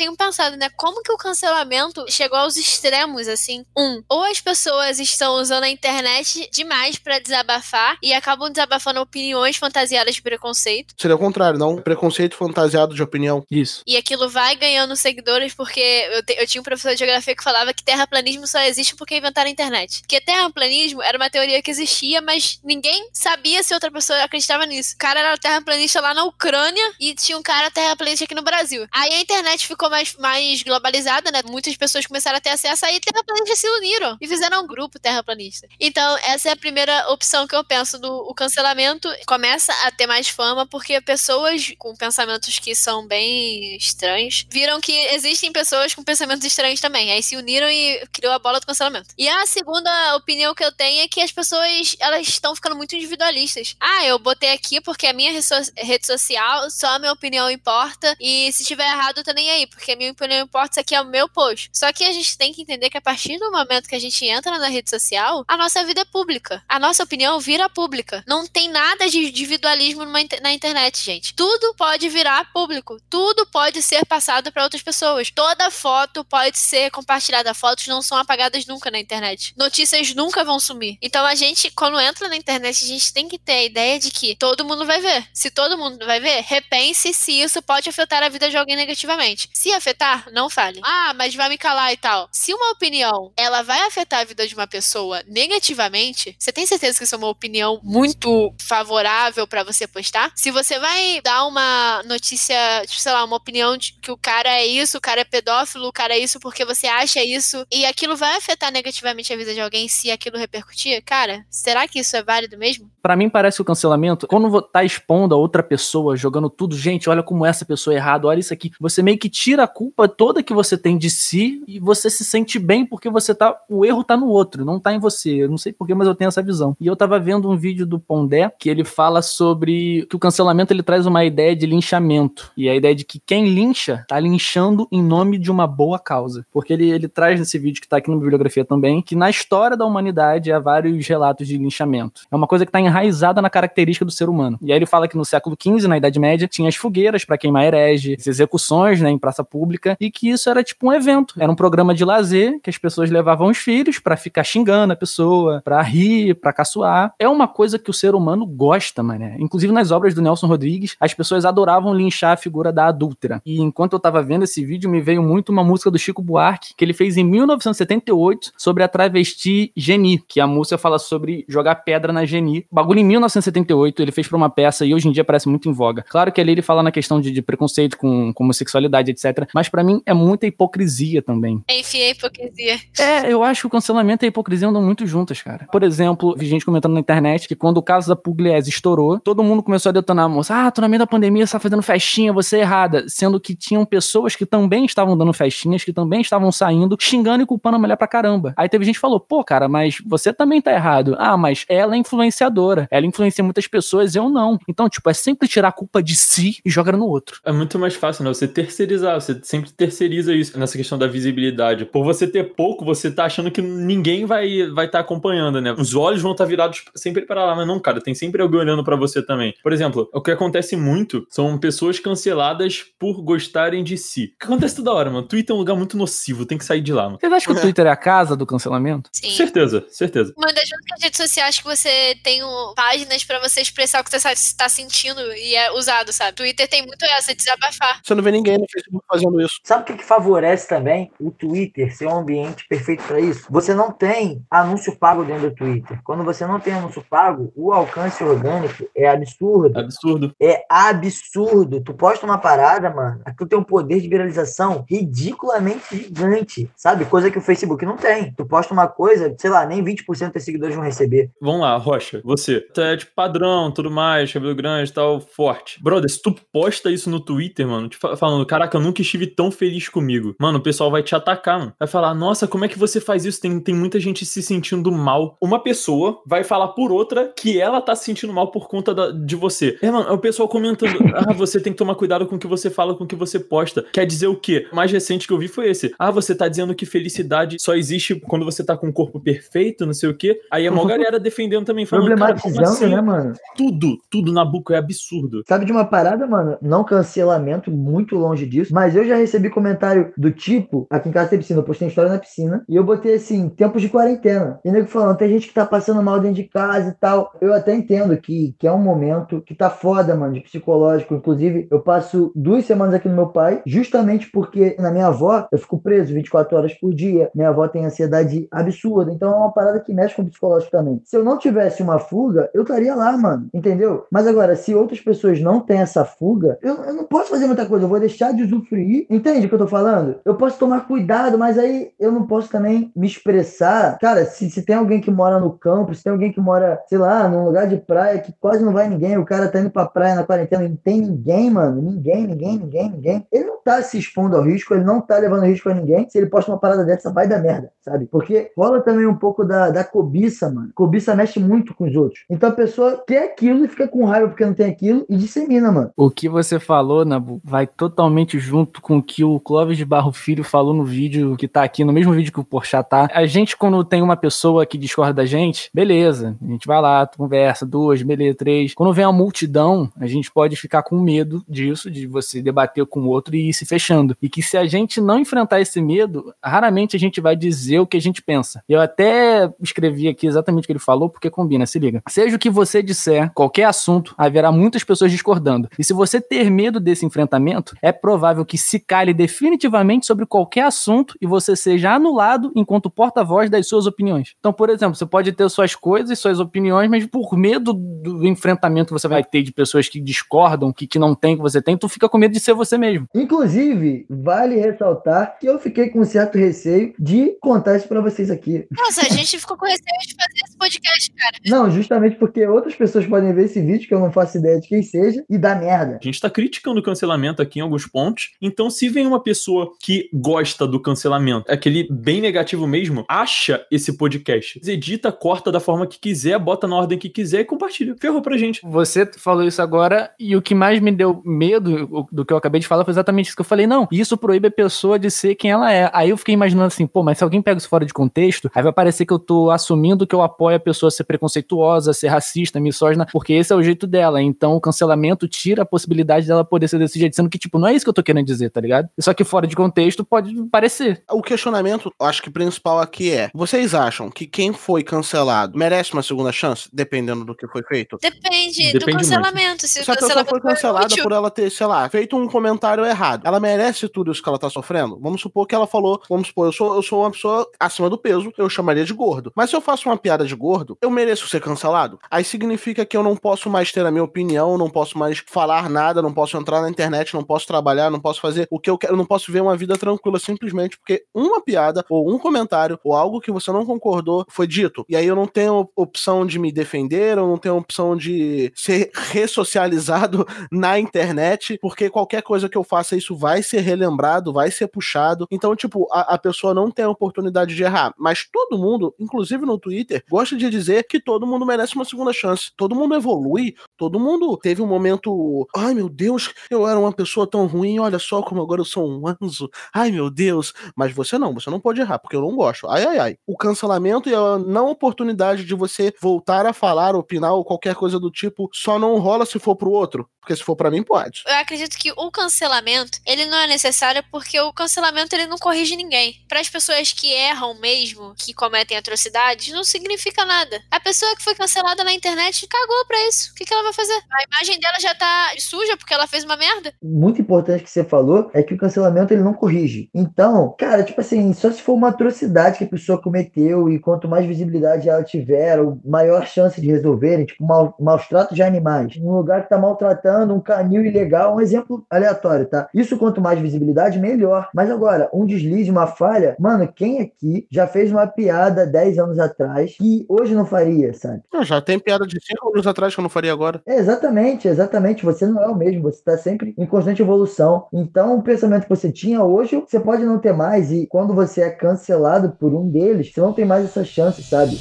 tenho 0.00 0.16
pensado, 0.16 0.56
né? 0.56 0.70
Como 0.78 1.02
que 1.02 1.12
o 1.12 1.16
cancelamento 1.18 2.06
chegou 2.08 2.38
aos 2.38 2.56
extremos, 2.56 3.28
assim? 3.28 3.66
Um, 3.76 4.02
ou 4.08 4.24
as 4.24 4.40
pessoas 4.40 4.98
estão 4.98 5.34
usando 5.34 5.64
a 5.64 5.68
internet 5.68 6.48
demais 6.50 6.96
pra 6.96 7.18
desabafar 7.18 7.98
e 8.02 8.14
acabam 8.14 8.50
desabafando 8.50 8.98
opiniões 9.00 9.56
fantasiadas 9.58 10.14
de 10.14 10.22
preconceito. 10.22 10.94
Seria 10.98 11.16
o 11.16 11.18
contrário, 11.18 11.58
não? 11.58 11.76
Preconceito 11.76 12.34
fantasiado 12.34 12.94
de 12.94 13.02
opinião. 13.02 13.44
Isso. 13.50 13.82
E 13.86 13.98
aquilo 13.98 14.26
vai 14.30 14.56
ganhando 14.56 14.96
seguidores 14.96 15.52
porque 15.52 15.80
eu, 15.80 16.22
te- 16.22 16.36
eu 16.38 16.46
tinha 16.46 16.60
um 16.60 16.64
professor 16.64 16.92
de 16.92 16.98
geografia 17.00 17.36
que 17.36 17.44
falava 17.44 17.74
que 17.74 17.82
terraplanismo 17.84 18.46
só 18.46 18.60
existe 18.62 18.96
porque 18.96 19.18
inventaram 19.18 19.48
a 19.48 19.52
internet. 19.52 20.00
Porque 20.00 20.18
terraplanismo 20.20 21.02
era 21.02 21.18
uma 21.18 21.28
teoria 21.28 21.60
que 21.60 21.70
existia, 21.70 22.22
mas 22.22 22.58
ninguém 22.64 23.06
sabia 23.12 23.62
se 23.62 23.74
outra 23.74 23.90
pessoa 23.90 24.22
acreditava 24.22 24.64
nisso. 24.64 24.94
O 24.94 24.98
cara 24.98 25.20
era 25.20 25.36
terraplanista 25.36 26.00
lá 26.00 26.14
na 26.14 26.24
Ucrânia 26.24 26.92
e 26.98 27.14
tinha 27.14 27.36
um 27.36 27.42
cara 27.42 27.70
terraplanista 27.70 28.24
aqui 28.24 28.34
no 28.34 28.42
Brasil. 28.42 28.86
Aí 28.90 29.12
a 29.12 29.20
internet 29.20 29.66
ficou 29.66 29.89
mais, 29.90 30.14
mais 30.16 30.62
globalizada, 30.62 31.30
né? 31.30 31.40
Muitas 31.44 31.76
pessoas 31.76 32.06
começaram 32.06 32.38
a 32.38 32.40
ter 32.40 32.50
acesso 32.50 32.86
aí 32.86 33.00
terraplanistas 33.00 33.58
se 33.58 33.68
uniram 33.68 34.16
e 34.20 34.28
fizeram 34.28 34.62
um 34.62 34.66
grupo 34.66 34.98
terraplanista. 34.98 35.68
Então, 35.78 36.16
essa 36.24 36.48
é 36.48 36.52
a 36.52 36.56
primeira 36.56 37.10
opção 37.10 37.46
que 37.46 37.54
eu 37.54 37.64
penso 37.64 37.98
do 37.98 38.10
o 38.28 38.34
cancelamento. 38.34 39.08
Começa 39.26 39.72
a 39.86 39.90
ter 39.90 40.06
mais 40.06 40.28
fama 40.28 40.66
porque 40.66 41.00
pessoas 41.00 41.72
com 41.78 41.94
pensamentos 41.94 42.58
que 42.58 42.74
são 42.74 43.06
bem 43.06 43.76
estranhos 43.76 44.46
viram 44.50 44.80
que 44.80 44.92
existem 44.92 45.52
pessoas 45.52 45.94
com 45.94 46.02
pensamentos 46.02 46.44
estranhos 46.44 46.80
também. 46.80 47.10
Aí 47.10 47.22
se 47.22 47.36
uniram 47.36 47.70
e 47.70 48.06
criou 48.12 48.32
a 48.32 48.38
bola 48.38 48.60
do 48.60 48.66
cancelamento. 48.66 49.08
E 49.18 49.28
a 49.28 49.46
segunda 49.46 50.16
opinião 50.16 50.54
que 50.54 50.64
eu 50.64 50.72
tenho 50.72 51.02
é 51.02 51.08
que 51.08 51.20
as 51.20 51.32
pessoas 51.32 51.96
elas 51.98 52.26
estão 52.28 52.54
ficando 52.54 52.76
muito 52.76 52.94
individualistas. 52.94 53.74
Ah, 53.80 54.04
eu 54.04 54.18
botei 54.18 54.52
aqui 54.52 54.80
porque 54.80 55.06
a 55.06 55.12
minha 55.12 55.32
rede 55.32 56.06
social, 56.06 56.70
só 56.70 56.88
a 56.88 56.98
minha 56.98 57.12
opinião 57.12 57.50
importa. 57.50 58.16
E 58.20 58.52
se 58.52 58.64
tiver 58.64 58.86
errado, 58.86 59.18
eu 59.18 59.24
tô 59.24 59.32
nem 59.32 59.50
aí, 59.50 59.66
porque 59.80 59.96
minha 59.96 60.12
opinião 60.12 60.44
importa, 60.44 60.72
isso 60.72 60.80
aqui 60.80 60.94
é 60.94 61.00
o 61.00 61.06
meu 61.06 61.26
post. 61.26 61.70
Só 61.72 61.90
que 61.90 62.04
a 62.04 62.12
gente 62.12 62.36
tem 62.36 62.52
que 62.52 62.60
entender 62.60 62.90
que 62.90 62.98
a 62.98 63.00
partir 63.00 63.38
do 63.38 63.50
momento 63.50 63.88
que 63.88 63.94
a 63.94 63.98
gente 63.98 64.26
entra 64.26 64.58
na 64.58 64.68
rede 64.68 64.90
social, 64.90 65.42
a 65.48 65.56
nossa 65.56 65.82
vida 65.84 66.02
é 66.02 66.04
pública. 66.04 66.62
A 66.68 66.78
nossa 66.78 67.02
opinião 67.02 67.40
vira 67.40 67.68
pública. 67.68 68.22
Não 68.26 68.46
tem 68.46 68.68
nada 68.68 69.08
de 69.08 69.18
individualismo 69.18 70.04
na 70.04 70.52
internet, 70.52 71.02
gente. 71.02 71.34
Tudo 71.34 71.74
pode 71.74 72.08
virar 72.10 72.52
público. 72.52 73.00
Tudo 73.08 73.46
pode 73.46 73.80
ser 73.82 74.04
passado 74.04 74.52
para 74.52 74.62
outras 74.62 74.82
pessoas. 74.82 75.30
Toda 75.30 75.70
foto 75.70 76.22
pode 76.24 76.58
ser 76.58 76.90
compartilhada. 76.90 77.54
Fotos 77.54 77.86
não 77.86 78.02
são 78.02 78.18
apagadas 78.18 78.66
nunca 78.66 78.90
na 78.90 79.00
internet. 79.00 79.54
Notícias 79.56 80.14
nunca 80.14 80.44
vão 80.44 80.60
sumir. 80.60 80.98
Então 81.00 81.24
a 81.24 81.34
gente, 81.34 81.70
quando 81.70 81.98
entra 81.98 82.28
na 82.28 82.36
internet, 82.36 82.84
a 82.84 82.86
gente 82.86 83.12
tem 83.14 83.26
que 83.26 83.38
ter 83.38 83.52
a 83.52 83.64
ideia 83.64 83.98
de 83.98 84.10
que 84.10 84.36
todo 84.36 84.64
mundo 84.64 84.84
vai 84.84 85.00
ver. 85.00 85.26
Se 85.32 85.50
todo 85.50 85.78
mundo 85.78 86.04
vai 86.04 86.20
ver, 86.20 86.42
repense 86.42 87.14
se 87.14 87.32
isso 87.32 87.62
pode 87.62 87.88
afetar 87.88 88.22
a 88.22 88.28
vida 88.28 88.50
de 88.50 88.58
alguém 88.58 88.76
negativamente. 88.76 89.48
Se 89.54 89.69
Afetar, 89.72 90.28
não 90.32 90.50
fale. 90.50 90.80
Ah, 90.82 91.14
mas 91.14 91.34
vai 91.34 91.48
me 91.48 91.56
calar 91.56 91.92
e 91.92 91.96
tal. 91.96 92.28
Se 92.32 92.52
uma 92.52 92.72
opinião, 92.72 93.32
ela 93.36 93.62
vai 93.62 93.80
afetar 93.86 94.20
a 94.20 94.24
vida 94.24 94.46
de 94.46 94.54
uma 94.54 94.66
pessoa 94.66 95.22
negativamente, 95.26 96.36
você 96.38 96.52
tem 96.52 96.66
certeza 96.66 96.98
que 96.98 97.04
isso 97.04 97.14
é 97.14 97.18
uma 97.18 97.28
opinião 97.28 97.80
muito 97.82 98.52
favorável 98.60 99.46
para 99.46 99.62
você 99.62 99.86
postar? 99.86 100.32
Se 100.34 100.50
você 100.50 100.78
vai 100.78 101.20
dar 101.22 101.46
uma 101.46 102.02
notícia, 102.04 102.56
tipo, 102.86 103.00
sei 103.00 103.12
lá, 103.12 103.24
uma 103.24 103.36
opinião 103.36 103.76
de 103.76 103.94
que 103.94 104.10
o 104.10 104.16
cara 104.16 104.50
é 104.50 104.66
isso, 104.66 104.98
o 104.98 105.00
cara 105.00 105.20
é 105.22 105.24
pedófilo, 105.24 105.88
o 105.88 105.92
cara 105.92 106.14
é 106.14 106.18
isso 106.18 106.38
porque 106.40 106.64
você 106.64 106.86
acha 106.86 107.22
isso, 107.24 107.64
e 107.70 107.86
aquilo 107.86 108.16
vai 108.16 108.36
afetar 108.36 108.72
negativamente 108.72 109.32
a 109.32 109.36
vida 109.36 109.54
de 109.54 109.60
alguém 109.60 109.88
se 109.88 110.10
aquilo 110.10 110.38
repercutir, 110.38 111.02
cara, 111.04 111.44
será 111.50 111.86
que 111.88 112.00
isso 112.00 112.16
é 112.16 112.22
válido 112.22 112.58
mesmo? 112.58 112.90
Para 113.02 113.16
mim 113.16 113.28
parece 113.28 113.58
que 113.58 113.62
o 113.62 113.64
cancelamento, 113.64 114.26
quando 114.26 114.60
tá 114.62 114.84
expondo 114.84 115.34
a 115.34 115.38
outra 115.38 115.62
pessoa, 115.62 116.16
jogando 116.16 116.50
tudo, 116.50 116.76
gente, 116.76 117.08
olha 117.08 117.22
como 117.22 117.46
essa 117.46 117.64
pessoa 117.64 117.94
é 117.94 117.96
errada, 117.96 118.26
olha 118.26 118.40
isso 118.40 118.52
aqui, 118.52 118.70
você 118.78 119.02
meio 119.02 119.18
que 119.18 119.28
tira 119.28 119.59
a 119.60 119.68
culpa 119.68 120.08
toda 120.08 120.42
que 120.42 120.54
você 120.54 120.76
tem 120.76 120.96
de 120.98 121.10
si 121.10 121.62
e 121.66 121.78
você 121.78 122.10
se 122.10 122.24
sente 122.24 122.58
bem 122.58 122.84
porque 122.84 123.08
você 123.08 123.34
tá, 123.34 123.56
o 123.68 123.84
erro 123.84 124.02
tá 124.02 124.16
no 124.16 124.28
outro, 124.28 124.64
não 124.64 124.80
tá 124.80 124.92
em 124.92 124.98
você. 124.98 125.30
Eu 125.30 125.48
não 125.48 125.58
sei 125.58 125.72
porquê, 125.72 125.94
mas 125.94 126.08
eu 126.08 126.14
tenho 126.14 126.28
essa 126.28 126.42
visão. 126.42 126.76
E 126.80 126.86
eu 126.86 126.96
tava 126.96 127.18
vendo 127.18 127.48
um 127.48 127.56
vídeo 127.56 127.86
do 127.86 127.98
Pondé 127.98 128.50
que 128.58 128.68
ele 128.68 128.84
fala 128.84 129.22
sobre 129.22 130.06
que 130.08 130.16
o 130.16 130.18
cancelamento 130.18 130.72
ele 130.72 130.82
traz 130.82 131.06
uma 131.06 131.24
ideia 131.24 131.54
de 131.54 131.66
linchamento 131.66 132.50
e 132.56 132.68
a 132.68 132.74
ideia 132.74 132.94
de 132.94 133.04
que 133.04 133.20
quem 133.24 133.48
lincha 133.48 134.04
tá 134.08 134.18
linchando 134.18 134.88
em 134.90 135.02
nome 135.02 135.38
de 135.38 135.50
uma 135.50 135.66
boa 135.66 135.98
causa. 135.98 136.46
Porque 136.52 136.72
ele, 136.72 136.90
ele 136.90 137.08
traz 137.08 137.38
nesse 137.38 137.58
vídeo 137.58 137.80
que 137.80 137.88
tá 137.88 137.98
aqui 137.98 138.10
na 138.10 138.16
bibliografia 138.16 138.64
também, 138.64 139.02
que 139.02 139.14
na 139.14 139.30
história 139.30 139.76
da 139.76 139.84
humanidade 139.84 140.52
há 140.52 140.58
vários 140.58 141.06
relatos 141.06 141.46
de 141.46 141.56
linchamento. 141.56 142.22
É 142.30 142.36
uma 142.36 142.46
coisa 142.46 142.66
que 142.66 142.72
tá 142.72 142.80
enraizada 142.80 143.40
na 143.42 143.50
característica 143.50 144.04
do 144.04 144.10
ser 144.10 144.28
humano. 144.28 144.58
E 144.62 144.72
aí 144.72 144.78
ele 144.78 144.86
fala 144.86 145.08
que 145.08 145.16
no 145.16 145.24
século 145.24 145.56
XV, 145.60 145.86
na 145.88 145.96
Idade 145.96 146.18
Média, 146.18 146.48
tinha 146.48 146.68
as 146.68 146.76
fogueiras 146.76 147.24
para 147.24 147.38
queimar 147.38 147.64
herege, 147.64 148.16
as 148.18 148.26
execuções 148.26 149.00
né, 149.00 149.10
em 149.10 149.18
praça 149.18 149.39
pública, 149.44 149.96
e 150.00 150.10
que 150.10 150.30
isso 150.30 150.48
era 150.48 150.62
tipo 150.62 150.88
um 150.88 150.92
evento. 150.92 151.34
Era 151.38 151.50
um 151.50 151.56
programa 151.56 151.94
de 151.94 152.04
lazer 152.04 152.60
que 152.62 152.70
as 152.70 152.78
pessoas 152.78 153.10
levavam 153.10 153.48
os 153.48 153.58
filhos 153.58 153.98
para 153.98 154.16
ficar 154.16 154.44
xingando 154.44 154.92
a 154.92 154.96
pessoa, 154.96 155.60
para 155.64 155.80
rir, 155.82 156.34
para 156.34 156.52
caçoar. 156.52 157.14
É 157.18 157.28
uma 157.28 157.48
coisa 157.48 157.78
que 157.78 157.90
o 157.90 157.94
ser 157.94 158.14
humano 158.14 158.46
gosta, 158.46 159.02
mané. 159.02 159.36
Inclusive 159.38 159.72
nas 159.72 159.90
obras 159.90 160.14
do 160.14 160.22
Nelson 160.22 160.46
Rodrigues, 160.46 160.96
as 161.00 161.14
pessoas 161.14 161.44
adoravam 161.44 161.94
linchar 161.94 162.32
a 162.32 162.36
figura 162.36 162.72
da 162.72 162.86
adúltera. 162.86 163.40
E 163.44 163.60
enquanto 163.60 163.94
eu 163.94 164.00
tava 164.00 164.22
vendo 164.22 164.44
esse 164.44 164.64
vídeo, 164.64 164.90
me 164.90 165.00
veio 165.00 165.22
muito 165.22 165.50
uma 165.50 165.64
música 165.64 165.90
do 165.90 165.98
Chico 165.98 166.22
Buarque, 166.22 166.74
que 166.76 166.84
ele 166.84 166.92
fez 166.92 167.16
em 167.16 167.24
1978 167.24 168.52
sobre 168.56 168.82
a 168.82 168.88
travesti 168.88 169.72
Geni, 169.76 170.22
que 170.26 170.40
a 170.40 170.46
música 170.46 170.78
fala 170.78 170.98
sobre 170.98 171.44
jogar 171.48 171.76
pedra 171.76 172.12
na 172.12 172.24
Geni. 172.24 172.66
Bagulho 172.70 173.00
em 173.00 173.04
1978 173.04 174.02
ele 174.02 174.12
fez 174.12 174.28
pra 174.28 174.36
uma 174.36 174.50
peça 174.50 174.84
e 174.84 174.94
hoje 174.94 175.08
em 175.08 175.12
dia 175.12 175.24
parece 175.24 175.48
muito 175.48 175.68
em 175.68 175.72
voga. 175.72 176.04
Claro 176.08 176.32
que 176.32 176.40
ali 176.40 176.52
ele 176.52 176.62
fala 176.62 176.82
na 176.82 176.90
questão 176.90 177.20
de, 177.20 177.30
de 177.30 177.42
preconceito 177.42 177.96
com, 177.96 178.32
com 178.32 178.44
homossexualidade, 178.44 179.10
etc. 179.10 179.29
Mas 179.54 179.68
para 179.68 179.82
mim 179.82 180.02
é 180.06 180.14
muita 180.14 180.46
hipocrisia 180.46 181.22
também. 181.22 181.62
Enfim, 181.68 181.98
é 181.98 182.10
hipocrisia. 182.10 182.78
É, 182.98 183.32
eu 183.32 183.42
acho 183.42 183.62
que 183.62 183.66
o 183.66 183.70
cancelamento 183.70 184.24
e 184.24 184.26
a 184.26 184.28
hipocrisia 184.28 184.68
andam 184.68 184.82
muito 184.82 185.06
juntas, 185.06 185.42
cara. 185.42 185.66
Por 185.70 185.82
exemplo, 185.82 186.34
vi 186.36 186.46
gente 186.46 186.64
comentando 186.64 186.94
na 186.94 187.00
internet 187.00 187.48
que 187.48 187.54
quando 187.54 187.78
o 187.78 187.82
caso 187.82 188.08
da 188.08 188.16
Pugliese 188.16 188.70
estourou, 188.70 189.18
todo 189.18 189.42
mundo 189.42 189.62
começou 189.62 189.90
a 189.90 189.92
detonar 189.92 190.26
a 190.26 190.28
moça. 190.28 190.54
Ah, 190.54 190.70
tô 190.70 190.80
na 190.80 190.88
meio 190.88 190.98
da 190.98 191.06
pandemia, 191.06 191.46
você 191.46 191.52
tá 191.52 191.60
fazendo 191.60 191.82
festinha, 191.82 192.32
você 192.32 192.58
é 192.58 192.60
errada. 192.60 193.04
Sendo 193.08 193.40
que 193.40 193.54
tinham 193.54 193.84
pessoas 193.84 194.36
que 194.36 194.46
também 194.46 194.84
estavam 194.84 195.16
dando 195.16 195.32
festinhas, 195.32 195.84
que 195.84 195.92
também 195.92 196.20
estavam 196.20 196.50
saindo, 196.52 196.96
xingando 197.00 197.42
e 197.42 197.46
culpando 197.46 197.76
a 197.76 197.78
mulher 197.78 197.96
pra 197.96 198.06
caramba. 198.06 198.54
Aí 198.56 198.68
teve 198.68 198.84
gente 198.84 198.94
que 198.94 199.00
falou, 199.00 199.20
pô, 199.20 199.44
cara, 199.44 199.68
mas 199.68 199.98
você 200.06 200.32
também 200.32 200.60
tá 200.60 200.72
errado. 200.72 201.16
Ah, 201.18 201.36
mas 201.36 201.64
ela 201.68 201.94
é 201.94 201.98
influenciadora. 201.98 202.88
Ela 202.90 203.06
influencia 203.06 203.44
muitas 203.44 203.66
pessoas, 203.66 204.14
eu 204.14 204.28
não. 204.28 204.58
Então, 204.68 204.88
tipo, 204.88 205.08
é 205.08 205.14
sempre 205.14 205.48
tirar 205.48 205.68
a 205.68 205.72
culpa 205.72 206.02
de 206.02 206.16
si 206.16 206.58
e 206.64 206.70
jogar 206.70 206.96
no 206.96 207.06
outro. 207.06 207.40
É 207.44 207.52
muito 207.52 207.78
mais 207.78 207.94
fácil, 207.94 208.24
né? 208.24 208.32
Você 208.32 208.46
terceirizar, 208.48 209.19
você 209.20 209.38
sempre 209.42 209.70
terceiriza 209.70 210.34
isso 210.34 210.58
nessa 210.58 210.76
questão 210.76 210.98
da 210.98 211.06
visibilidade. 211.06 211.84
Por 211.84 212.04
você 212.04 212.26
ter 212.26 212.54
pouco, 212.54 212.84
você 212.84 213.10
tá 213.10 213.24
achando 213.24 213.50
que 213.50 213.62
ninguém 213.62 214.24
vai 214.24 214.68
vai 214.70 214.86
estar 214.86 214.98
tá 214.98 215.00
acompanhando, 215.00 215.60
né? 215.60 215.72
Os 215.72 215.94
olhos 215.94 216.22
vão 216.22 216.32
estar 216.32 216.44
tá 216.44 216.48
virados 216.48 216.84
sempre 216.94 217.22
para 217.22 217.44
lá, 217.44 217.54
mas 217.54 217.66
não, 217.66 217.78
cara, 217.80 218.00
tem 218.00 218.14
sempre 218.14 218.42
alguém 218.42 218.60
olhando 218.60 218.84
para 218.84 218.96
você 218.96 219.22
também. 219.22 219.54
Por 219.62 219.72
exemplo, 219.72 220.08
o 220.12 220.20
que 220.20 220.30
acontece 220.30 220.76
muito 220.76 221.26
são 221.28 221.58
pessoas 221.58 221.98
canceladas 221.98 222.84
por 222.98 223.22
gostarem 223.22 223.84
de 223.84 223.96
si. 223.96 224.32
O 224.34 224.38
que 224.38 224.46
acontece 224.46 224.76
toda 224.76 224.92
hora, 224.92 225.10
mano? 225.10 225.26
Twitter 225.26 225.52
é 225.52 225.56
um 225.56 225.58
lugar 225.58 225.76
muito 225.76 225.96
nocivo, 225.96 226.46
tem 226.46 226.58
que 226.58 226.64
sair 226.64 226.80
de 226.80 226.92
lá, 226.92 227.04
mano. 227.04 227.18
Vocês 227.20 227.32
acham 227.32 227.54
que 227.54 227.60
o 227.60 227.62
Twitter 227.62 227.86
é 227.86 227.90
a 227.90 227.96
casa 227.96 228.36
do 228.36 228.46
cancelamento? 228.46 229.10
Sim. 229.12 229.30
Certeza, 229.30 229.84
certeza. 229.90 230.32
Uma 230.36 230.52
das 230.52 230.70
únicas 230.70 231.02
redes 231.02 231.16
sociais 231.16 231.58
que 231.58 231.64
você 231.64 232.16
tem 232.22 232.42
um, 232.44 232.72
páginas 232.74 233.24
para 233.24 233.38
você 233.38 233.60
expressar 233.60 234.00
o 234.00 234.04
que 234.04 234.10
você 234.10 234.28
está 234.28 234.68
sentindo 234.68 235.20
e 235.34 235.54
é 235.54 235.70
usado, 235.72 236.12
sabe? 236.12 236.32
Twitter 236.32 236.68
tem 236.68 236.84
muito 236.86 237.04
essa, 237.04 237.34
desabafar. 237.34 238.00
Você 238.02 238.14
não 238.14 238.22
vê 238.22 238.30
ninguém 238.30 238.58
no 238.58 238.66
Facebook 238.70 239.04
fazendo 239.10 239.40
isso. 239.40 239.60
Sabe 239.64 239.82
o 239.82 239.86
que, 239.86 239.94
que 239.94 240.04
favorece 240.04 240.68
também 240.68 241.10
o 241.20 241.30
Twitter 241.30 241.94
ser 241.94 242.06
um 242.06 242.18
ambiente 242.18 242.66
perfeito 242.68 243.02
para 243.04 243.20
isso? 243.20 243.46
Você 243.50 243.74
não 243.74 243.90
tem 243.90 244.42
anúncio 244.50 244.96
pago 244.96 245.24
dentro 245.24 245.50
do 245.50 245.56
Twitter. 245.56 246.00
Quando 246.04 246.24
você 246.24 246.46
não 246.46 246.60
tem 246.60 246.74
anúncio 246.74 247.04
pago, 247.08 247.52
o 247.56 247.72
alcance 247.72 248.22
orgânico 248.22 248.88
é 248.94 249.08
absurdo. 249.08 249.78
Absurdo. 249.78 250.34
É 250.40 250.64
absurdo. 250.68 251.80
Tu 251.80 251.94
posta 251.94 252.24
uma 252.24 252.38
parada, 252.38 252.90
mano, 252.90 253.20
aquilo 253.24 253.48
tem 253.48 253.58
um 253.58 253.64
poder 253.64 254.00
de 254.00 254.08
viralização 254.08 254.84
ridiculamente 254.88 255.80
gigante, 255.90 256.70
sabe? 256.76 257.04
Coisa 257.04 257.30
que 257.30 257.38
o 257.38 257.42
Facebook 257.42 257.84
não 257.84 257.96
tem. 257.96 258.32
Tu 258.34 258.44
posta 258.46 258.72
uma 258.72 258.86
coisa, 258.86 259.34
sei 259.38 259.50
lá, 259.50 259.66
nem 259.66 259.82
20% 259.82 260.32
dos 260.32 260.44
seguidores 260.44 260.74
vão 260.74 260.84
receber. 260.84 261.30
Vamos 261.40 261.62
lá, 261.62 261.76
Rocha, 261.76 262.20
você. 262.24 262.60
Tu 262.60 262.80
é 262.80 262.96
tipo 262.96 263.12
padrão, 263.14 263.72
tudo 263.72 263.90
mais, 263.90 264.32
cabelo 264.32 264.54
grande 264.54 264.90
e 264.90 264.94
tal, 264.94 265.20
forte. 265.20 265.82
Brother, 265.82 266.10
se 266.10 266.22
tu 266.22 266.34
posta 266.52 266.90
isso 266.90 267.10
no 267.10 267.20
Twitter, 267.20 267.66
mano, 267.66 267.88
te 267.88 267.98
falando, 267.98 268.46
caraca, 268.46 268.76
eu 268.76 268.80
nunca 268.80 268.99
estive 269.02 269.26
tão 269.26 269.50
feliz 269.50 269.88
comigo. 269.88 270.34
Mano, 270.38 270.58
o 270.58 270.62
pessoal 270.62 270.90
vai 270.90 271.02
te 271.02 271.14
atacar, 271.14 271.58
mano. 271.58 271.72
Vai 271.78 271.88
falar, 271.88 272.14
nossa, 272.14 272.46
como 272.46 272.64
é 272.64 272.68
que 272.68 272.78
você 272.78 273.00
faz 273.00 273.24
isso? 273.24 273.40
Tem, 273.40 273.58
tem 273.60 273.74
muita 273.74 273.98
gente 274.00 274.24
se 274.24 274.42
sentindo 274.42 274.90
mal. 274.92 275.36
Uma 275.40 275.62
pessoa 275.62 276.22
vai 276.26 276.44
falar 276.44 276.68
por 276.68 276.92
outra 276.92 277.32
que 277.36 277.60
ela 277.60 277.80
tá 277.80 277.94
se 277.94 278.04
sentindo 278.04 278.32
mal 278.32 278.50
por 278.50 278.68
conta 278.68 278.94
da, 278.94 279.10
de 279.10 279.36
você. 279.36 279.78
É, 279.82 279.90
mano, 279.90 280.08
é 280.08 280.12
o 280.12 280.18
pessoal 280.18 280.48
comentando, 280.48 280.98
ah, 281.14 281.32
você 281.32 281.60
tem 281.60 281.72
que 281.72 281.78
tomar 281.78 281.94
cuidado 281.94 282.26
com 282.26 282.36
o 282.36 282.38
que 282.38 282.46
você 282.46 282.70
fala, 282.70 282.94
com 282.94 283.04
o 283.04 283.06
que 283.06 283.16
você 283.16 283.38
posta. 283.38 283.84
Quer 283.92 284.06
dizer 284.06 284.26
o 284.26 284.36
quê? 284.36 284.66
O 284.72 284.76
mais 284.76 284.90
recente 284.90 285.26
que 285.26 285.32
eu 285.32 285.38
vi 285.38 285.48
foi 285.48 285.70
esse. 285.70 285.94
Ah, 285.98 286.10
você 286.10 286.34
tá 286.34 286.48
dizendo 286.48 286.74
que 286.74 286.86
felicidade 286.86 287.56
só 287.60 287.74
existe 287.74 288.14
quando 288.14 288.44
você 288.44 288.64
tá 288.64 288.76
com 288.76 288.88
o 288.88 288.92
corpo 288.92 289.20
perfeito, 289.20 289.86
não 289.86 289.94
sei 289.94 290.08
o 290.08 290.14
quê. 290.14 290.40
Aí 290.50 290.66
a 290.66 290.70
maior 290.70 290.86
galera 290.88 291.18
defendendo 291.18 291.64
também, 291.64 291.86
falando, 291.86 292.06
Problematizando, 292.06 292.68
assim? 292.68 292.86
né, 292.86 293.00
mano? 293.00 293.34
Tudo, 293.56 293.98
tudo 294.10 294.32
na 294.32 294.44
boca 294.44 294.74
é 294.74 294.78
absurdo. 294.78 295.42
Sabe 295.46 295.64
de 295.64 295.72
uma 295.72 295.84
parada, 295.84 296.26
mano? 296.26 296.56
Não 296.60 296.84
cancelamento, 296.84 297.70
muito 297.70 298.16
longe 298.16 298.46
disso, 298.46 298.72
mas 298.74 298.89
eu 298.94 299.04
já 299.04 299.16
recebi 299.16 299.50
comentário 299.50 300.12
do 300.16 300.30
tipo, 300.30 300.86
aqui 300.90 301.08
em 301.08 301.12
casa 301.12 301.30
tem 301.30 301.38
piscina, 301.38 301.60
eu 301.60 301.64
postei 301.64 301.88
história 301.88 302.10
na 302.10 302.18
piscina, 302.18 302.64
e 302.68 302.76
eu 302.76 302.84
botei 302.84 303.14
assim, 303.14 303.48
tempos 303.48 303.82
de 303.82 303.88
quarentena. 303.88 304.60
E 304.64 304.70
nego 304.70 304.86
falando, 304.86 305.16
tem 305.16 305.28
gente 305.28 305.48
que 305.48 305.54
tá 305.54 305.66
passando 305.66 306.02
mal 306.02 306.20
dentro 306.20 306.36
de 306.36 306.44
casa 306.44 306.90
e 306.90 306.94
tal. 306.94 307.32
Eu 307.40 307.52
até 307.54 307.74
entendo 307.74 308.16
que, 308.16 308.54
que 308.58 308.66
é 308.66 308.72
um 308.72 308.78
momento 308.78 309.42
que 309.42 309.54
tá 309.54 309.70
foda, 309.70 310.14
mano, 310.14 310.34
de 310.34 310.40
psicológico. 310.40 311.14
Inclusive, 311.14 311.68
eu 311.70 311.80
passo 311.80 312.32
duas 312.34 312.64
semanas 312.64 312.94
aqui 312.94 313.08
no 313.08 313.14
meu 313.14 313.28
pai, 313.28 313.62
justamente 313.66 314.30
porque 314.30 314.76
na 314.78 314.90
minha 314.90 315.06
avó 315.06 315.46
eu 315.50 315.58
fico 315.58 315.80
preso 315.80 316.14
24 316.14 316.56
horas 316.56 316.74
por 316.74 316.94
dia. 316.94 317.30
Minha 317.34 317.48
avó 317.50 317.66
tem 317.68 317.84
ansiedade 317.84 318.48
absurda, 318.50 319.12
então 319.12 319.32
é 319.32 319.36
uma 319.36 319.52
parada 319.52 319.80
que 319.80 319.92
mexe 319.92 320.14
com 320.14 320.22
o 320.22 320.26
psicológico 320.26 320.70
também. 320.70 321.00
Se 321.04 321.16
eu 321.16 321.24
não 321.24 321.38
tivesse 321.38 321.82
uma 321.82 321.98
fuga, 321.98 322.50
eu 322.54 322.62
estaria 322.62 322.94
lá, 322.94 323.16
mano, 323.16 323.48
entendeu? 323.52 324.06
Mas 324.10 324.26
agora, 324.26 324.56
se 324.56 324.74
outras 324.74 325.00
pessoas 325.00 325.40
não 325.40 325.60
têm 325.60 325.80
essa 325.80 326.04
fuga, 326.04 326.58
eu, 326.62 326.74
eu 326.84 326.94
não 326.94 327.04
posso 327.04 327.30
fazer 327.30 327.46
muita 327.46 327.66
coisa, 327.66 327.84
eu 327.84 327.88
vou 327.88 328.00
deixar 328.00 328.32
de 328.32 328.42
usufruir. 328.42 328.79
Entende 329.08 329.46
o 329.46 329.48
que 329.48 329.54
eu 329.54 329.58
tô 329.58 329.66
falando? 329.66 330.16
Eu 330.24 330.34
posso 330.34 330.58
tomar 330.58 330.86
cuidado, 330.86 331.38
mas 331.38 331.58
aí 331.58 331.90
eu 331.98 332.12
não 332.12 332.26
posso 332.26 332.48
também 332.48 332.90
me 332.94 333.06
expressar. 333.06 333.98
Cara, 333.98 334.24
se, 334.24 334.50
se 334.50 334.62
tem 334.62 334.76
alguém 334.76 335.00
que 335.00 335.10
mora 335.10 335.38
no 335.38 335.52
campo, 335.52 335.94
se 335.94 336.02
tem 336.02 336.12
alguém 336.12 336.32
que 336.32 336.40
mora, 336.40 336.80
sei 336.88 336.98
lá, 336.98 337.28
num 337.28 337.44
lugar 337.44 337.66
de 337.66 337.76
praia 337.76 338.18
que 338.18 338.32
quase 338.40 338.64
não 338.64 338.72
vai 338.72 338.88
ninguém, 338.88 339.18
o 339.18 339.24
cara 339.24 339.48
tá 339.48 339.60
indo 339.60 339.70
pra 339.70 339.86
praia 339.86 340.14
na 340.14 340.24
quarentena 340.24 340.64
e 340.64 340.68
não 340.68 340.76
tem 340.76 341.00
ninguém, 341.00 341.50
mano, 341.50 341.80
ninguém, 341.80 342.26
ninguém, 342.26 342.58
ninguém, 342.58 342.90
ninguém. 342.90 343.26
Ele 343.32 343.44
não 343.44 343.58
tá 343.62 343.82
se 343.82 343.98
expondo 343.98 344.36
ao 344.36 344.42
risco, 344.42 344.74
ele 344.74 344.84
não 344.84 345.00
tá 345.00 345.18
levando 345.18 345.44
risco 345.44 345.68
a 345.68 345.74
ninguém. 345.74 346.08
Se 346.08 346.18
ele 346.18 346.26
posta 346.26 346.50
uma 346.50 346.58
parada 346.58 346.84
dessa, 346.84 347.12
vai 347.12 347.28
dar 347.28 347.40
merda, 347.40 347.70
sabe? 347.80 348.06
Porque 348.06 348.50
rola 348.56 348.80
também 348.80 349.06
um 349.06 349.16
pouco 349.16 349.44
da, 349.44 349.70
da 349.70 349.84
cobiça, 349.84 350.50
mano. 350.50 350.70
Cobiça 350.74 351.14
mexe 351.14 351.40
muito 351.40 351.74
com 351.74 351.84
os 351.84 351.96
outros. 351.96 352.24
Então 352.28 352.48
a 352.48 352.52
pessoa 352.52 353.02
quer 353.06 353.24
aquilo 353.24 353.64
e 353.64 353.68
fica 353.68 353.88
com 353.88 354.04
raiva 354.04 354.28
porque 354.28 354.44
não 354.44 354.54
tem 354.54 354.70
aquilo 354.70 355.04
e 355.08 355.16
dissemina, 355.16 355.70
mano. 355.72 355.90
O 355.96 356.10
que 356.10 356.28
você 356.28 356.58
falou, 356.58 357.04
Nabu, 357.04 357.40
vai 357.44 357.66
totalmente 357.66 358.38
junto 358.38 358.69
com 358.80 358.98
o 358.98 359.02
que 359.02 359.24
o 359.24 359.40
Clóvis 359.40 359.76
de 359.76 359.84
Barro 359.84 360.12
Filho 360.12 360.44
falou 360.44 360.74
no 360.74 360.84
vídeo 360.84 361.36
que 361.36 361.48
tá 361.48 361.62
aqui, 361.62 361.84
no 361.84 361.92
mesmo 361.92 362.12
vídeo 362.12 362.32
que 362.32 362.40
o 362.40 362.44
Porchat 362.44 362.88
tá. 362.88 363.08
A 363.12 363.26
gente, 363.26 363.56
quando 363.56 363.82
tem 363.84 364.02
uma 364.02 364.16
pessoa 364.16 364.66
que 364.66 364.76
discorda 364.76 365.14
da 365.14 365.24
gente, 365.24 365.70
beleza, 365.72 366.36
a 366.42 366.50
gente 366.50 366.66
vai 366.66 366.80
lá, 366.80 367.06
conversa, 367.06 367.64
duas, 367.66 368.02
beleza, 368.02 368.36
três. 368.36 368.74
Quando 368.74 368.92
vem 368.92 369.04
a 369.04 369.12
multidão, 369.12 369.90
a 369.98 370.06
gente 370.06 370.30
pode 370.30 370.56
ficar 370.56 370.82
com 370.82 371.00
medo 371.00 371.42
disso, 371.48 371.90
de 371.90 372.06
você 372.06 372.42
debater 372.42 372.84
com 372.86 373.00
o 373.00 373.08
outro 373.08 373.34
e 373.34 373.48
ir 373.48 373.54
se 373.54 373.64
fechando. 373.64 374.16
E 374.20 374.28
que 374.28 374.42
se 374.42 374.56
a 374.56 374.66
gente 374.66 375.00
não 375.00 375.18
enfrentar 375.18 375.60
esse 375.60 375.80
medo, 375.80 376.34
raramente 376.42 376.96
a 376.96 376.98
gente 376.98 377.20
vai 377.20 377.34
dizer 377.34 377.80
o 377.80 377.86
que 377.86 377.96
a 377.96 378.00
gente 378.00 378.22
pensa. 378.22 378.62
Eu 378.68 378.80
até 378.80 379.50
escrevi 379.60 380.08
aqui 380.08 380.26
exatamente 380.26 380.64
o 380.64 380.66
que 380.66 380.72
ele 380.72 380.78
falou, 380.78 381.08
porque 381.08 381.30
combina, 381.30 381.66
se 381.66 381.78
liga. 381.78 382.02
Seja 382.08 382.36
o 382.36 382.38
que 382.38 382.50
você 382.50 382.82
disser, 382.82 383.30
qualquer 383.32 383.64
assunto, 383.64 384.14
haverá 384.16 384.52
muitas 384.52 384.84
pessoas 384.84 385.10
discordando. 385.10 385.68
E 385.78 385.84
se 385.84 385.92
você 385.92 386.20
ter 386.20 386.50
medo 386.50 386.78
desse 386.78 387.06
enfrentamento, 387.06 387.76
é 387.80 387.92
provável 387.92 388.44
que 388.50 388.58
se 388.58 388.80
cale 388.80 389.14
definitivamente 389.14 390.06
sobre 390.06 390.26
qualquer 390.26 390.62
assunto 390.62 391.14
e 391.20 391.26
você 391.26 391.54
seja 391.54 391.94
anulado 391.94 392.50
enquanto 392.56 392.90
porta-voz 392.90 393.48
das 393.48 393.68
suas 393.68 393.86
opiniões. 393.86 394.34
Então, 394.40 394.52
por 394.52 394.68
exemplo, 394.68 394.96
você 394.96 395.06
pode 395.06 395.30
ter 395.30 395.48
suas 395.48 395.76
coisas, 395.76 396.18
suas 396.18 396.40
opiniões, 396.40 396.90
mas 396.90 397.06
por 397.06 397.36
medo 397.36 397.72
do 397.72 398.26
enfrentamento 398.26 398.88
que 398.88 399.00
você 399.00 399.06
vai 399.06 399.22
ter 399.22 399.44
de 399.44 399.52
pessoas 399.52 399.88
que 399.88 400.00
discordam, 400.00 400.72
que, 400.72 400.84
que 400.84 400.98
não 400.98 401.14
tem 401.14 401.36
que 401.36 401.42
você 401.42 401.62
tem, 401.62 401.78
tu 401.78 401.88
fica 401.88 402.08
com 402.08 402.18
medo 402.18 402.32
de 402.32 402.40
ser 402.40 402.52
você 402.52 402.76
mesmo. 402.76 403.06
Inclusive, 403.14 404.04
vale 404.10 404.56
ressaltar 404.56 405.38
que 405.38 405.46
eu 405.46 405.60
fiquei 405.60 405.88
com 405.88 406.00
um 406.00 406.04
certo 406.04 406.36
receio 406.36 406.92
de 406.98 407.36
contar 407.40 407.76
isso 407.76 407.86
pra 407.86 408.00
vocês 408.00 408.32
aqui. 408.32 408.66
Nossa, 408.76 409.02
a 409.02 409.10
gente 409.10 409.38
ficou 409.38 409.56
com 409.56 409.66
receio 409.66 410.00
de 410.08 410.14
fazer 410.16 410.40
esse 410.48 410.58
podcast, 410.58 411.12
cara. 411.12 411.36
Não, 411.46 411.70
justamente 411.70 412.16
porque 412.16 412.44
outras 412.48 412.74
pessoas 412.74 413.06
podem 413.06 413.32
ver 413.32 413.44
esse 413.44 413.60
vídeo, 413.60 413.86
que 413.86 413.94
eu 413.94 414.00
não 414.00 414.10
faço 414.10 414.38
ideia 414.38 414.58
de 414.58 414.66
quem 414.66 414.82
seja, 414.82 415.24
e 415.30 415.38
dar 415.38 415.60
merda. 415.60 416.00
A 416.02 416.04
gente 416.04 416.20
tá 416.20 416.28
criticando 416.28 416.80
o 416.80 416.82
cancelamento 416.82 417.40
aqui 417.40 417.60
em 417.60 417.62
alguns 417.62 417.86
pontos. 417.86 418.30
Então, 418.40 418.70
se 418.70 418.88
vem 418.88 419.06
uma 419.06 419.20
pessoa 419.20 419.72
que 419.78 420.08
gosta 420.12 420.66
do 420.66 420.80
cancelamento, 420.80 421.50
aquele 421.50 421.86
bem 421.90 422.20
negativo 422.20 422.66
mesmo, 422.66 423.04
acha 423.08 423.64
esse 423.70 423.96
podcast, 423.96 424.60
edita, 424.66 425.12
corta 425.12 425.52
da 425.52 425.60
forma 425.60 425.86
que 425.86 425.98
quiser, 425.98 426.38
bota 426.38 426.66
na 426.66 426.76
ordem 426.76 426.98
que 426.98 427.08
quiser 427.08 427.40
e 427.40 427.44
compartilha. 427.44 427.94
Ferrou 428.00 428.22
pra 428.22 428.38
gente. 428.38 428.60
Você 428.64 429.04
falou 429.18 429.44
isso 429.44 429.60
agora 429.60 430.10
e 430.18 430.34
o 430.34 430.42
que 430.42 430.54
mais 430.54 430.80
me 430.80 430.90
deu 430.90 431.20
medo 431.24 432.06
do 432.10 432.24
que 432.24 432.32
eu 432.32 432.36
acabei 432.36 432.60
de 432.60 432.66
falar 432.66 432.84
foi 432.84 432.92
exatamente 432.92 433.26
isso 433.26 433.36
que 433.36 433.40
eu 433.40 433.44
falei. 433.44 433.66
Não, 433.66 433.86
isso 433.92 434.16
proíbe 434.16 434.48
a 434.48 434.50
pessoa 434.50 434.98
de 434.98 435.10
ser 435.10 435.34
quem 435.34 435.50
ela 435.50 435.72
é. 435.72 435.90
Aí 435.92 436.10
eu 436.10 436.16
fiquei 436.16 436.32
imaginando 436.32 436.68
assim, 436.68 436.86
pô, 436.86 437.02
mas 437.02 437.18
se 437.18 437.24
alguém 437.24 437.42
pega 437.42 437.58
isso 437.58 437.68
fora 437.68 437.84
de 437.84 437.92
contexto, 437.92 438.50
aí 438.54 438.62
vai 438.62 438.72
parecer 438.72 439.04
que 439.04 439.12
eu 439.12 439.18
tô 439.18 439.50
assumindo 439.50 440.06
que 440.06 440.14
eu 440.14 440.22
apoio 440.22 440.56
a 440.56 440.60
pessoa 440.60 440.88
a 440.88 440.90
ser 440.90 441.04
preconceituosa, 441.04 441.90
a 441.90 441.94
ser 441.94 442.08
racista, 442.08 442.58
misógina, 442.58 443.06
porque 443.12 443.34
esse 443.34 443.52
é 443.52 443.56
o 443.56 443.62
jeito 443.62 443.86
dela. 443.86 444.22
Então 444.22 444.56
o 444.56 444.60
cancelamento 444.60 445.28
tira 445.28 445.62
a 445.62 445.66
possibilidade 445.66 446.26
dela 446.26 446.44
poder 446.44 446.68
ser 446.68 446.78
desse 446.78 446.98
jeito, 446.98 447.14
sendo 447.14 447.28
que, 447.28 447.38
tipo, 447.38 447.58
não 447.58 447.68
é 447.68 447.74
isso 447.74 447.84
que 447.84 447.88
eu 447.90 447.94
tô 447.94 448.02
querendo 448.02 448.29
dizer, 448.30 448.50
tá 448.50 448.60
ligado? 448.60 448.88
Só 448.98 449.12
que 449.12 449.24
fora 449.24 449.46
de 449.46 449.56
contexto 449.56 450.04
pode 450.04 450.34
parecer. 450.50 451.02
O 451.10 451.22
questionamento, 451.22 451.92
acho 452.00 452.22
que 452.22 452.30
principal 452.30 452.80
aqui 452.80 453.10
é: 453.10 453.30
vocês 453.34 453.74
acham 453.74 454.10
que 454.10 454.26
quem 454.26 454.52
foi 454.52 454.82
cancelado 454.82 455.58
merece 455.58 455.92
uma 455.92 456.02
segunda 456.02 456.32
chance, 456.32 456.68
dependendo 456.72 457.24
do 457.24 457.34
que 457.34 457.46
foi 457.48 457.62
feito? 457.62 457.98
Depende, 458.00 458.72
Depende 458.72 458.78
do 458.78 458.86
muito. 458.86 458.98
cancelamento. 458.98 459.68
Se, 459.68 459.84
Se 459.84 459.90
o 459.90 459.92
a 459.92 459.96
pessoa 459.96 460.24
cancelamento 460.24 460.30
foi 460.30 460.40
cancelada 460.40 460.86
útil, 460.86 461.02
por 461.02 461.12
ela 461.12 461.30
ter, 461.30 461.50
sei 461.50 461.66
lá, 461.66 461.88
feito 461.88 462.16
um 462.16 462.28
comentário 462.28 462.84
errado, 462.84 463.22
ela 463.24 463.40
merece 463.40 463.88
tudo 463.88 464.12
isso 464.12 464.22
que 464.22 464.28
ela 464.28 464.38
tá 464.38 464.48
sofrendo? 464.48 464.98
Vamos 465.00 465.20
supor 465.20 465.46
que 465.46 465.54
ela 465.54 465.66
falou, 465.66 466.00
vamos 466.08 466.28
supor, 466.28 466.46
eu 466.46 466.52
sou, 466.52 466.74
eu 466.74 466.82
sou 466.82 467.00
uma 467.02 467.10
pessoa 467.10 467.48
acima 467.58 467.90
do 467.90 467.98
peso, 467.98 468.32
eu 468.38 468.48
chamaria 468.48 468.84
de 468.84 468.92
gordo. 468.92 469.32
Mas 469.34 469.50
se 469.50 469.56
eu 469.56 469.60
faço 469.60 469.88
uma 469.88 469.96
piada 469.96 470.24
de 470.24 470.34
gordo, 470.34 470.76
eu 470.80 470.90
mereço 470.90 471.28
ser 471.28 471.40
cancelado? 471.40 471.98
Aí 472.10 472.24
significa 472.24 472.84
que 472.84 472.96
eu 472.96 473.02
não 473.02 473.16
posso 473.16 473.48
mais 473.50 473.72
ter 473.72 473.84
a 473.84 473.90
minha 473.90 474.04
opinião, 474.04 474.56
não 474.56 474.70
posso 474.70 474.98
mais 474.98 475.22
falar 475.26 475.68
nada, 475.68 476.02
não 476.02 476.12
posso 476.12 476.36
entrar 476.36 476.60
na 476.60 476.68
internet, 476.70 477.14
não 477.14 477.24
posso 477.24 477.46
trabalhar, 477.46 477.90
não 477.90 478.00
posso 478.00 478.19
fazer 478.20 478.46
o 478.50 478.58
que 478.58 478.70
eu 478.70 478.78
quero, 478.78 478.96
não 478.96 479.04
posso 479.04 479.32
ver 479.32 479.42
uma 479.42 479.56
vida 479.56 479.76
tranquila 479.76 480.18
simplesmente 480.18 480.78
porque 480.78 481.04
uma 481.14 481.40
piada 481.42 481.84
ou 481.88 482.12
um 482.12 482.18
comentário 482.18 482.78
ou 482.84 482.94
algo 482.94 483.20
que 483.20 483.30
você 483.30 483.50
não 483.52 483.64
concordou 483.64 484.24
foi 484.28 484.46
dito. 484.46 484.84
E 484.88 484.96
aí 484.96 485.06
eu 485.06 485.16
não 485.16 485.26
tenho 485.26 485.68
opção 485.76 486.26
de 486.26 486.38
me 486.38 486.52
defender, 486.52 487.18
eu 487.18 487.26
não 487.26 487.38
tenho 487.38 487.56
opção 487.56 487.96
de 487.96 488.52
ser 488.54 488.90
ressocializado 488.94 490.26
na 490.50 490.78
internet, 490.78 491.58
porque 491.60 491.90
qualquer 491.90 492.22
coisa 492.22 492.48
que 492.48 492.56
eu 492.56 492.64
faça, 492.64 492.96
isso 492.96 493.16
vai 493.16 493.42
ser 493.42 493.60
relembrado, 493.60 494.32
vai 494.32 494.50
ser 494.50 494.68
puxado. 494.68 495.26
Então, 495.30 495.54
tipo, 495.54 495.86
a, 495.92 496.14
a 496.14 496.18
pessoa 496.18 496.54
não 496.54 496.70
tem 496.70 496.84
a 496.84 496.90
oportunidade 496.90 497.54
de 497.54 497.62
errar. 497.62 497.94
Mas 497.98 498.26
todo 498.30 498.58
mundo, 498.58 498.94
inclusive 498.98 499.44
no 499.44 499.58
Twitter, 499.58 500.02
gosta 500.10 500.36
de 500.36 500.48
dizer 500.50 500.86
que 500.88 501.00
todo 501.00 501.26
mundo 501.26 501.46
merece 501.46 501.74
uma 501.74 501.84
segunda 501.84 502.12
chance. 502.12 502.50
Todo 502.56 502.74
mundo 502.74 502.94
evolui, 502.94 503.54
todo 503.76 504.00
mundo 504.00 504.36
teve 504.36 504.62
um 504.62 504.66
momento. 504.66 505.46
Ai 505.56 505.74
meu 505.74 505.88
Deus, 505.88 506.32
eu 506.50 506.66
era 506.66 506.78
uma 506.78 506.92
pessoa 506.92 507.26
tão 507.28 507.46
ruim, 507.46 507.78
olha 507.78 507.98
só 507.98 508.09
como 508.22 508.42
agora 508.42 508.60
eu 508.60 508.64
sou 508.64 508.88
um 508.88 509.06
anjo. 509.06 509.48
Ai 509.72 509.90
meu 509.90 510.10
Deus. 510.10 510.52
Mas 510.76 510.92
você 510.92 511.18
não, 511.18 511.32
você 511.32 511.50
não 511.50 511.60
pode 511.60 511.80
errar, 511.80 511.98
porque 511.98 512.16
eu 512.16 512.20
não 512.20 512.34
gosto. 512.34 512.68
Ai, 512.68 512.84
ai, 512.84 512.98
ai. 512.98 513.16
O 513.26 513.36
cancelamento 513.36 514.08
e 514.08 514.14
a 514.14 514.38
não 514.38 514.68
oportunidade 514.70 515.44
de 515.44 515.54
você 515.54 515.94
voltar 516.00 516.46
a 516.46 516.52
falar, 516.52 516.96
opinar 516.96 517.32
ou 517.32 517.44
qualquer 517.44 517.74
coisa 517.74 518.00
do 518.00 518.10
tipo, 518.10 518.48
só 518.52 518.78
não 518.78 518.98
rola 518.98 519.24
se 519.24 519.38
for 519.38 519.54
pro 519.54 519.70
outro. 519.70 520.08
Porque 520.20 520.36
se 520.36 520.44
for 520.44 520.54
pra 520.54 520.70
mim, 520.70 520.82
pode. 520.82 521.22
Eu 521.26 521.34
acredito 521.36 521.78
que 521.78 521.90
o 521.92 522.10
cancelamento, 522.10 522.98
ele 523.06 523.24
não 523.26 523.38
é 523.38 523.46
necessário 523.46 524.04
porque 524.10 524.38
o 524.38 524.52
cancelamento 524.52 525.14
ele 525.14 525.26
não 525.26 525.38
corrige 525.38 525.74
ninguém. 525.74 526.14
Para 526.28 526.40
as 526.40 526.48
pessoas 526.48 526.92
que 526.92 527.10
erram 527.10 527.58
mesmo, 527.58 528.14
que 528.16 528.34
cometem 528.34 528.76
atrocidades, 528.76 529.52
não 529.52 529.64
significa 529.64 530.24
nada. 530.26 530.60
A 530.70 530.78
pessoa 530.78 531.16
que 531.16 531.24
foi 531.24 531.34
cancelada 531.34 531.82
na 531.82 531.92
internet 531.92 532.46
cagou 532.46 532.84
pra 532.86 533.08
isso. 533.08 533.30
O 533.32 533.34
que, 533.34 533.44
que 533.44 533.52
ela 533.52 533.62
vai 533.62 533.72
fazer? 533.72 533.94
A 533.94 534.24
imagem 534.30 534.60
dela 534.60 534.78
já 534.78 534.94
tá 534.94 535.32
suja 535.38 535.76
porque 535.76 535.94
ela 535.94 536.06
fez 536.06 536.22
uma 536.22 536.36
merda? 536.36 536.74
Muito 536.82 537.20
importante 537.20 537.64
que 537.64 537.70
você 537.70 537.82
falou 537.82 537.99
é 538.32 538.42
que 538.42 538.54
o 538.54 538.58
cancelamento 538.58 539.12
ele 539.12 539.22
não 539.22 539.34
corrige. 539.34 539.88
Então, 539.94 540.54
cara, 540.58 540.82
tipo 540.82 541.00
assim, 541.00 541.32
só 541.32 541.50
se 541.50 541.62
for 541.62 541.74
uma 541.74 541.88
atrocidade 541.88 542.58
que 542.58 542.64
a 542.64 542.68
pessoa 542.68 543.00
cometeu 543.00 543.68
e 543.68 543.78
quanto 543.78 544.08
mais 544.08 544.26
visibilidade 544.26 544.88
ela 544.88 545.02
tiver, 545.02 545.58
maior 545.84 546.26
chance 546.26 546.60
de 546.60 546.68
resolverem, 546.68 547.26
tipo, 547.26 547.44
mal, 547.44 547.74
maus 547.78 548.06
tratos 548.08 548.36
de 548.36 548.42
animais. 548.42 548.96
Um 549.00 549.12
lugar 549.12 549.42
que 549.42 549.48
tá 549.48 549.58
maltratando 549.58 550.34
um 550.34 550.40
canil 550.40 550.84
ilegal, 550.84 551.36
um 551.36 551.40
exemplo 551.40 551.84
aleatório, 551.90 552.46
tá? 552.46 552.68
Isso 552.74 552.98
quanto 552.98 553.20
mais 553.20 553.38
visibilidade, 553.38 553.98
melhor. 553.98 554.48
Mas 554.54 554.70
agora, 554.70 555.08
um 555.12 555.26
deslize, 555.26 555.70
uma 555.70 555.86
falha, 555.86 556.36
mano, 556.38 556.70
quem 556.74 557.00
aqui 557.00 557.46
já 557.50 557.66
fez 557.66 557.90
uma 557.90 558.06
piada 558.06 558.66
10 558.66 558.98
anos 558.98 559.18
atrás 559.18 559.76
que 559.76 560.04
hoje 560.08 560.34
não 560.34 560.44
faria, 560.44 560.92
sabe? 560.94 561.22
Não, 561.32 561.44
já 561.44 561.60
tem 561.60 561.78
piada 561.78 562.06
de 562.06 562.18
5 562.22 562.52
anos 562.52 562.66
atrás 562.66 562.94
que 562.94 563.00
eu 563.00 563.02
não 563.02 563.10
faria 563.10 563.32
agora. 563.32 563.60
É, 563.66 563.76
exatamente, 563.76 564.48
exatamente. 564.48 565.04
Você 565.04 565.26
não 565.26 565.42
é 565.42 565.46
o 565.46 565.56
mesmo, 565.56 565.82
você 565.82 565.98
está 565.98 566.16
sempre 566.16 566.54
em 566.56 566.66
constante 566.66 567.02
evolução. 567.02 567.66
Então, 567.90 568.16
o 568.16 568.22
pensamento 568.22 568.62
que 568.62 568.68
você 568.68 568.92
tinha 568.92 569.24
hoje, 569.24 569.64
você 569.66 569.80
pode 569.80 570.04
não 570.04 570.20
ter 570.20 570.32
mais. 570.32 570.70
E 570.70 570.86
quando 570.86 571.12
você 571.12 571.40
é 571.40 571.50
cancelado 571.50 572.36
por 572.38 572.54
um 572.54 572.70
deles, 572.70 573.12
você 573.12 573.20
não 573.20 573.32
tem 573.32 573.44
mais 573.44 573.64
essa 573.64 573.82
chance, 573.84 574.22
sabe? 574.22 574.56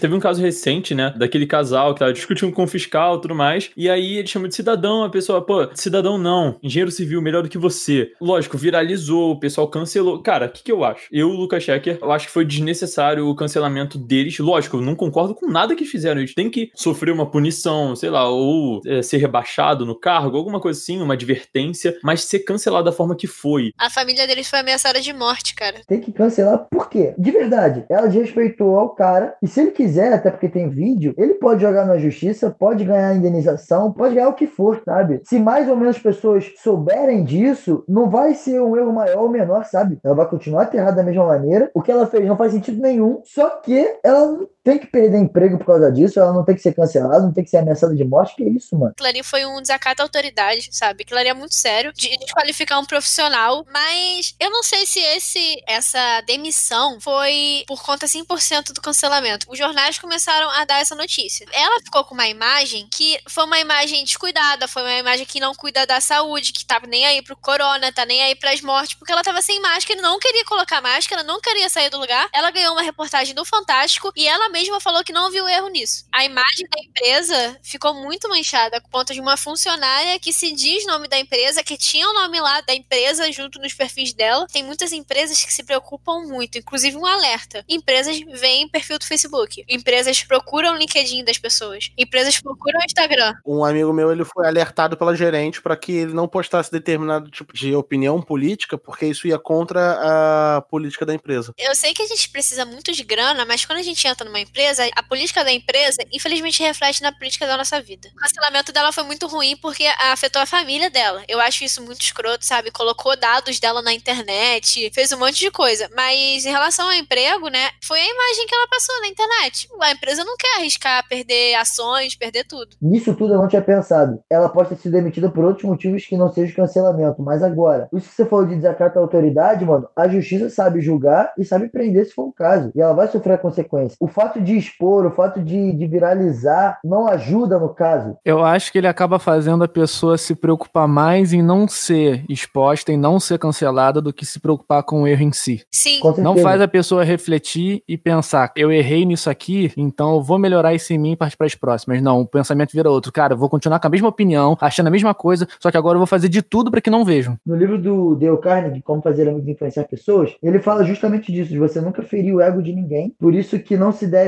Teve 0.00 0.14
um 0.14 0.20
caso 0.20 0.40
recente, 0.40 0.94
né? 0.94 1.12
Daquele 1.16 1.46
casal 1.46 1.92
que 1.92 2.00
tava 2.00 2.12
discutindo 2.12 2.52
com 2.52 2.64
o 2.64 2.66
fiscal 2.66 3.16
e 3.16 3.20
tudo 3.20 3.34
mais. 3.34 3.70
E 3.76 3.88
aí 3.88 4.16
ele 4.16 4.26
chama 4.26 4.48
de 4.48 4.54
cidadão, 4.54 5.04
a 5.04 5.10
pessoa, 5.10 5.42
pô, 5.42 5.68
cidadão 5.74 6.16
não. 6.16 6.56
Engenheiro 6.62 6.90
civil 6.90 7.20
melhor 7.20 7.42
do 7.42 7.48
que 7.48 7.58
você. 7.58 8.12
Lógico, 8.20 8.56
viralizou, 8.56 9.32
o 9.32 9.40
pessoal 9.40 9.68
cancelou. 9.68 10.22
Cara, 10.22 10.46
o 10.46 10.48
que, 10.48 10.62
que 10.62 10.72
eu 10.72 10.84
acho? 10.84 11.06
Eu, 11.12 11.28
Lucas 11.28 11.62
Schecker, 11.62 11.98
eu 12.00 12.10
acho 12.10 12.26
que 12.26 12.32
foi 12.32 12.44
desnecessário 12.44 13.28
o 13.28 13.34
cancelamento 13.34 13.98
deles. 13.98 14.38
Lógico, 14.38 14.78
eu 14.78 14.80
não 14.80 14.94
concordo 14.94 15.34
com 15.34 15.50
nada 15.50 15.74
que 15.74 15.84
fizeram. 15.84 16.20
Eles 16.20 16.34
têm 16.34 16.50
que 16.50 16.70
sofrer 16.74 17.12
uma 17.12 17.30
punição, 17.30 17.94
sei 17.94 18.10
lá, 18.10 18.28
ou 18.28 18.80
é, 18.86 19.02
ser 19.02 19.18
rebaixado 19.18 19.84
no 19.84 19.94
cargo, 19.94 20.36
alguma 20.36 20.60
coisa 20.60 20.80
assim, 20.80 21.00
uma 21.00 21.14
advertência, 21.14 21.98
mas 22.02 22.24
ser 22.24 22.40
cancelado 22.40 22.84
da 22.84 22.92
forma 22.92 23.16
que 23.16 23.26
foi. 23.26 23.72
A 23.78 23.90
família 23.90 24.26
deles 24.26 24.48
foi 24.48 24.60
ameaçada 24.60 25.00
de 25.00 25.12
morte, 25.12 25.54
cara. 25.54 25.80
Tem 25.86 26.00
que 26.00 26.12
cancelar 26.12 26.66
por 26.70 26.88
quê? 26.88 27.14
De 27.18 27.30
verdade, 27.30 27.84
ela 27.88 28.06
desrespeitou 28.06 28.78
ao 28.78 28.90
cara 28.90 29.34
e 29.42 29.46
se 29.46 29.60
ele 29.60 29.70
quiser, 29.70 29.89
até 29.98 30.30
porque 30.30 30.48
tem 30.48 30.68
vídeo, 30.68 31.14
ele 31.16 31.34
pode 31.34 31.62
jogar 31.62 31.86
na 31.86 31.98
justiça, 31.98 32.54
pode 32.56 32.84
ganhar 32.84 33.14
indenização, 33.14 33.92
pode 33.92 34.14
ganhar 34.14 34.28
o 34.28 34.34
que 34.34 34.46
for, 34.46 34.82
sabe? 34.84 35.20
Se 35.24 35.38
mais 35.38 35.68
ou 35.68 35.76
menos 35.76 35.98
pessoas 35.98 36.52
souberem 36.58 37.24
disso, 37.24 37.84
não 37.88 38.08
vai 38.08 38.34
ser 38.34 38.60
um 38.60 38.76
erro 38.76 38.92
maior 38.92 39.22
ou 39.22 39.28
menor, 39.28 39.64
sabe? 39.64 39.98
Ela 40.04 40.14
vai 40.14 40.28
continuar 40.28 40.62
aterrada 40.62 40.96
da 40.96 41.02
mesma 41.02 41.26
maneira. 41.26 41.70
O 41.74 41.82
que 41.82 41.90
ela 41.90 42.06
fez 42.06 42.26
não 42.26 42.36
faz 42.36 42.52
sentido 42.52 42.80
nenhum, 42.80 43.20
só 43.24 43.48
que 43.48 43.96
ela 44.02 44.38
tem 44.62 44.78
que 44.78 44.86
perder 44.86 45.18
emprego 45.18 45.58
por 45.58 45.66
causa 45.66 45.90
disso, 45.90 46.20
ela 46.20 46.32
não 46.32 46.44
tem 46.44 46.54
que 46.54 46.60
ser 46.60 46.74
cancelada, 46.74 47.20
não 47.20 47.32
tem 47.32 47.42
que 47.42 47.50
ser 47.50 47.58
ameaçada 47.58 47.94
de 47.94 48.04
morte, 48.04 48.36
que 48.36 48.44
isso, 48.44 48.76
mano? 48.78 48.94
Ali 49.00 49.22
foi 49.22 49.46
um 49.46 49.60
desacato 49.60 50.02
à 50.02 50.04
autoridade, 50.04 50.68
sabe? 50.70 51.06
Ali 51.12 51.28
é 51.28 51.34
muito 51.34 51.54
sério, 51.54 51.92
de 51.94 52.16
desqualificar 52.18 52.78
um 52.78 52.84
profissional, 52.84 53.64
mas 53.72 54.34
eu 54.38 54.50
não 54.50 54.62
sei 54.62 54.84
se 54.86 55.00
esse 55.00 55.62
essa 55.66 56.20
demissão 56.22 57.00
foi 57.00 57.64
por 57.66 57.82
conta 57.82 58.06
100% 58.06 58.72
do 58.72 58.80
cancelamento. 58.80 59.46
Os 59.50 59.58
jornais 59.58 59.98
começaram 59.98 60.50
a 60.50 60.64
dar 60.64 60.80
essa 60.80 60.94
notícia. 60.94 61.46
Ela 61.52 61.80
ficou 61.80 62.04
com 62.04 62.14
uma 62.14 62.28
imagem 62.28 62.86
que 62.90 63.18
foi 63.28 63.44
uma 63.44 63.58
imagem 63.58 64.04
descuidada, 64.04 64.68
foi 64.68 64.82
uma 64.82 64.98
imagem 64.98 65.24
que 65.24 65.40
não 65.40 65.54
cuida 65.54 65.86
da 65.86 66.00
saúde, 66.00 66.52
que 66.52 66.66
tava 66.66 66.86
nem 66.86 67.06
aí 67.06 67.22
pro 67.22 67.36
corona, 67.36 67.92
tá 67.92 68.04
nem 68.04 68.22
aí 68.22 68.34
pras 68.34 68.60
mortes, 68.60 68.94
porque 68.94 69.12
ela 69.12 69.22
tava 69.22 69.40
sem 69.40 69.60
máscara, 69.60 70.00
não 70.02 70.18
queria 70.18 70.44
colocar 70.44 70.82
máscara, 70.82 71.22
não 71.22 71.40
queria 71.40 71.68
sair 71.70 71.88
do 71.88 71.98
lugar. 71.98 72.28
Ela 72.32 72.50
ganhou 72.50 72.72
uma 72.72 72.82
reportagem 72.82 73.34
do 73.34 73.44
Fantástico 73.44 74.12
e 74.14 74.28
ela 74.28 74.49
mesma 74.50 74.80
falou 74.80 75.04
que 75.04 75.12
não 75.12 75.30
viu 75.30 75.48
erro 75.48 75.68
nisso. 75.68 76.04
A 76.12 76.24
imagem 76.24 76.66
da 76.68 76.82
empresa 76.82 77.58
ficou 77.62 77.94
muito 77.94 78.28
manchada 78.28 78.80
por 78.80 78.90
conta 78.90 79.14
de 79.14 79.20
uma 79.20 79.36
funcionária 79.36 80.18
que 80.18 80.32
se 80.32 80.52
diz 80.52 80.86
nome 80.86 81.08
da 81.08 81.18
empresa, 81.18 81.62
que 81.62 81.76
tinha 81.76 82.08
o 82.08 82.12
nome 82.12 82.40
lá 82.40 82.60
da 82.60 82.74
empresa 82.74 83.30
junto 83.32 83.58
nos 83.58 83.72
perfis 83.72 84.12
dela. 84.12 84.46
Tem 84.52 84.62
muitas 84.62 84.92
empresas 84.92 85.44
que 85.44 85.52
se 85.52 85.62
preocupam 85.62 86.20
muito, 86.20 86.58
inclusive 86.58 86.96
um 86.96 87.06
alerta. 87.06 87.64
Empresas 87.68 88.18
veem 88.40 88.68
perfil 88.68 88.98
do 88.98 89.06
Facebook. 89.06 89.64
Empresas 89.68 90.22
procuram 90.22 90.74
o 90.74 90.76
LinkedIn 90.76 91.24
das 91.24 91.38
pessoas. 91.38 91.90
Empresas 91.96 92.40
procuram 92.40 92.80
o 92.80 92.84
Instagram. 92.84 93.34
Um 93.46 93.64
amigo 93.64 93.92
meu, 93.92 94.10
ele 94.10 94.24
foi 94.24 94.46
alertado 94.46 94.96
pela 94.96 95.14
gerente 95.14 95.62
para 95.62 95.76
que 95.76 95.92
ele 95.92 96.12
não 96.12 96.28
postasse 96.28 96.70
determinado 96.70 97.30
tipo 97.30 97.52
de 97.52 97.74
opinião 97.74 98.20
política, 98.20 98.76
porque 98.76 99.06
isso 99.06 99.26
ia 99.26 99.38
contra 99.38 100.56
a 100.56 100.62
política 100.62 101.06
da 101.06 101.14
empresa. 101.14 101.52
Eu 101.56 101.74
sei 101.74 101.94
que 101.94 102.02
a 102.02 102.06
gente 102.06 102.28
precisa 102.30 102.64
muito 102.64 102.92
de 102.92 103.02
grana, 103.02 103.44
mas 103.44 103.64
quando 103.64 103.78
a 103.78 103.82
gente 103.82 104.06
entra 104.06 104.24
numa 104.24 104.39
empresa, 104.40 104.88
a 104.96 105.02
política 105.02 105.44
da 105.44 105.52
empresa, 105.52 105.98
infelizmente, 106.12 106.62
reflete 106.62 107.02
na 107.02 107.12
política 107.12 107.46
da 107.46 107.56
nossa 107.56 107.80
vida. 107.80 108.08
O 108.14 108.16
cancelamento 108.16 108.72
dela 108.72 108.92
foi 108.92 109.04
muito 109.04 109.26
ruim 109.26 109.56
porque 109.56 109.84
afetou 110.12 110.40
a 110.40 110.46
família 110.46 110.90
dela. 110.90 111.22
Eu 111.28 111.40
acho 111.40 111.64
isso 111.64 111.82
muito 111.82 112.00
escroto, 112.00 112.44
sabe? 112.44 112.70
Colocou 112.70 113.16
dados 113.16 113.58
dela 113.58 113.82
na 113.82 113.92
internet, 113.92 114.90
fez 114.94 115.12
um 115.12 115.18
monte 115.18 115.38
de 115.38 115.50
coisa. 115.50 115.88
Mas 115.94 116.44
em 116.44 116.50
relação 116.50 116.86
ao 116.86 116.94
emprego, 116.94 117.48
né? 117.48 117.70
Foi 117.82 118.00
a 118.00 118.04
imagem 118.04 118.46
que 118.46 118.54
ela 118.54 118.68
passou 118.68 119.00
na 119.00 119.08
internet. 119.08 119.68
A 119.80 119.92
empresa 119.92 120.24
não 120.24 120.36
quer 120.36 120.58
arriscar 120.58 121.06
perder 121.08 121.54
ações, 121.54 122.14
perder 122.14 122.44
tudo. 122.44 122.76
Nisso 122.80 123.14
tudo 123.14 123.34
eu 123.34 123.38
não 123.38 123.48
tinha 123.48 123.62
pensado. 123.62 124.22
Ela 124.30 124.48
pode 124.48 124.70
ter 124.70 124.76
sido 124.76 124.92
demitida 124.92 125.30
por 125.30 125.44
outros 125.44 125.64
motivos 125.64 126.04
que 126.06 126.16
não 126.16 126.32
seja 126.32 126.54
cancelamento. 126.54 127.22
Mas 127.22 127.42
agora, 127.42 127.88
isso 127.92 128.08
que 128.08 128.14
você 128.14 128.26
falou 128.26 128.46
de 128.46 128.56
desacato 128.56 128.98
à 128.98 129.02
autoridade, 129.02 129.64
mano, 129.64 129.88
a 129.96 130.08
justiça 130.08 130.48
sabe 130.50 130.80
julgar 130.80 131.32
e 131.38 131.44
sabe 131.44 131.68
prender 131.68 132.06
se 132.06 132.12
for 132.12 132.24
o 132.24 132.32
caso. 132.32 132.70
E 132.74 132.80
ela 132.80 132.92
vai 132.92 133.08
sofrer 133.08 133.34
a 133.34 133.38
consequência. 133.38 133.96
O 134.00 134.08
fato 134.08 134.29
de 134.38 134.56
expor, 134.56 135.06
o 135.06 135.10
fato 135.10 135.40
de, 135.40 135.72
de 135.72 135.86
viralizar, 135.86 136.78
não 136.84 137.08
ajuda 137.08 137.58
no 137.58 137.70
caso. 137.70 138.16
Eu 138.24 138.44
acho 138.44 138.70
que 138.70 138.78
ele 138.78 138.86
acaba 138.86 139.18
fazendo 139.18 139.64
a 139.64 139.68
pessoa 139.68 140.18
se 140.18 140.34
preocupar 140.34 140.86
mais 140.86 141.32
em 141.32 141.42
não 141.42 141.66
ser 141.66 142.24
exposta, 142.28 142.92
em 142.92 142.96
não 142.98 143.18
ser 143.18 143.38
cancelada, 143.38 144.00
do 144.00 144.12
que 144.12 144.26
se 144.26 144.38
preocupar 144.38 144.82
com 144.82 145.02
o 145.02 145.06
erro 145.06 145.22
em 145.22 145.32
si. 145.32 145.64
Sim. 145.72 146.00
Não 146.18 146.36
faz 146.36 146.60
a 146.60 146.68
pessoa 146.68 147.02
refletir 147.02 147.82
e 147.88 147.96
pensar, 147.96 148.52
eu 148.54 148.70
errei 148.70 149.04
nisso 149.04 149.30
aqui, 149.30 149.72
então 149.76 150.16
eu 150.16 150.22
vou 150.22 150.38
melhorar 150.38 150.74
isso 150.74 150.92
em 150.92 150.98
mim 150.98 151.12
e 151.12 151.16
partir 151.16 151.36
para 151.36 151.46
as 151.46 151.54
próximas. 151.54 152.02
Não, 152.02 152.20
o 152.20 152.26
pensamento 152.26 152.72
vira 152.72 152.90
outro. 152.90 153.12
Cara, 153.12 153.34
eu 153.34 153.38
vou 153.38 153.48
continuar 153.48 153.80
com 153.80 153.86
a 153.86 153.90
mesma 153.90 154.08
opinião, 154.08 154.56
achando 154.60 154.88
a 154.88 154.90
mesma 154.90 155.14
coisa, 155.14 155.48
só 155.58 155.70
que 155.70 155.76
agora 155.76 155.96
eu 155.96 156.00
vou 156.00 156.06
fazer 156.06 156.28
de 156.28 156.42
tudo 156.42 156.70
para 156.70 156.80
que 156.80 156.90
não 156.90 157.04
vejam. 157.04 157.36
No 157.46 157.56
livro 157.56 157.80
do 157.80 158.14
Dale 158.14 158.38
Carnegie, 158.38 158.82
Como 158.82 159.02
Fazer 159.02 159.28
Amigos 159.28 159.48
e 159.48 159.52
Influenciar 159.52 159.84
Pessoas, 159.84 160.36
ele 160.42 160.58
fala 160.58 160.84
justamente 160.84 161.32
disso, 161.32 161.50
de 161.50 161.58
você 161.58 161.80
nunca 161.80 162.02
ferir 162.02 162.34
o 162.34 162.40
ego 162.40 162.62
de 162.62 162.72
ninguém. 162.72 163.14
Por 163.18 163.34
isso 163.34 163.58
que 163.58 163.76
não 163.76 163.92
se 163.92 164.06
deve 164.06 164.19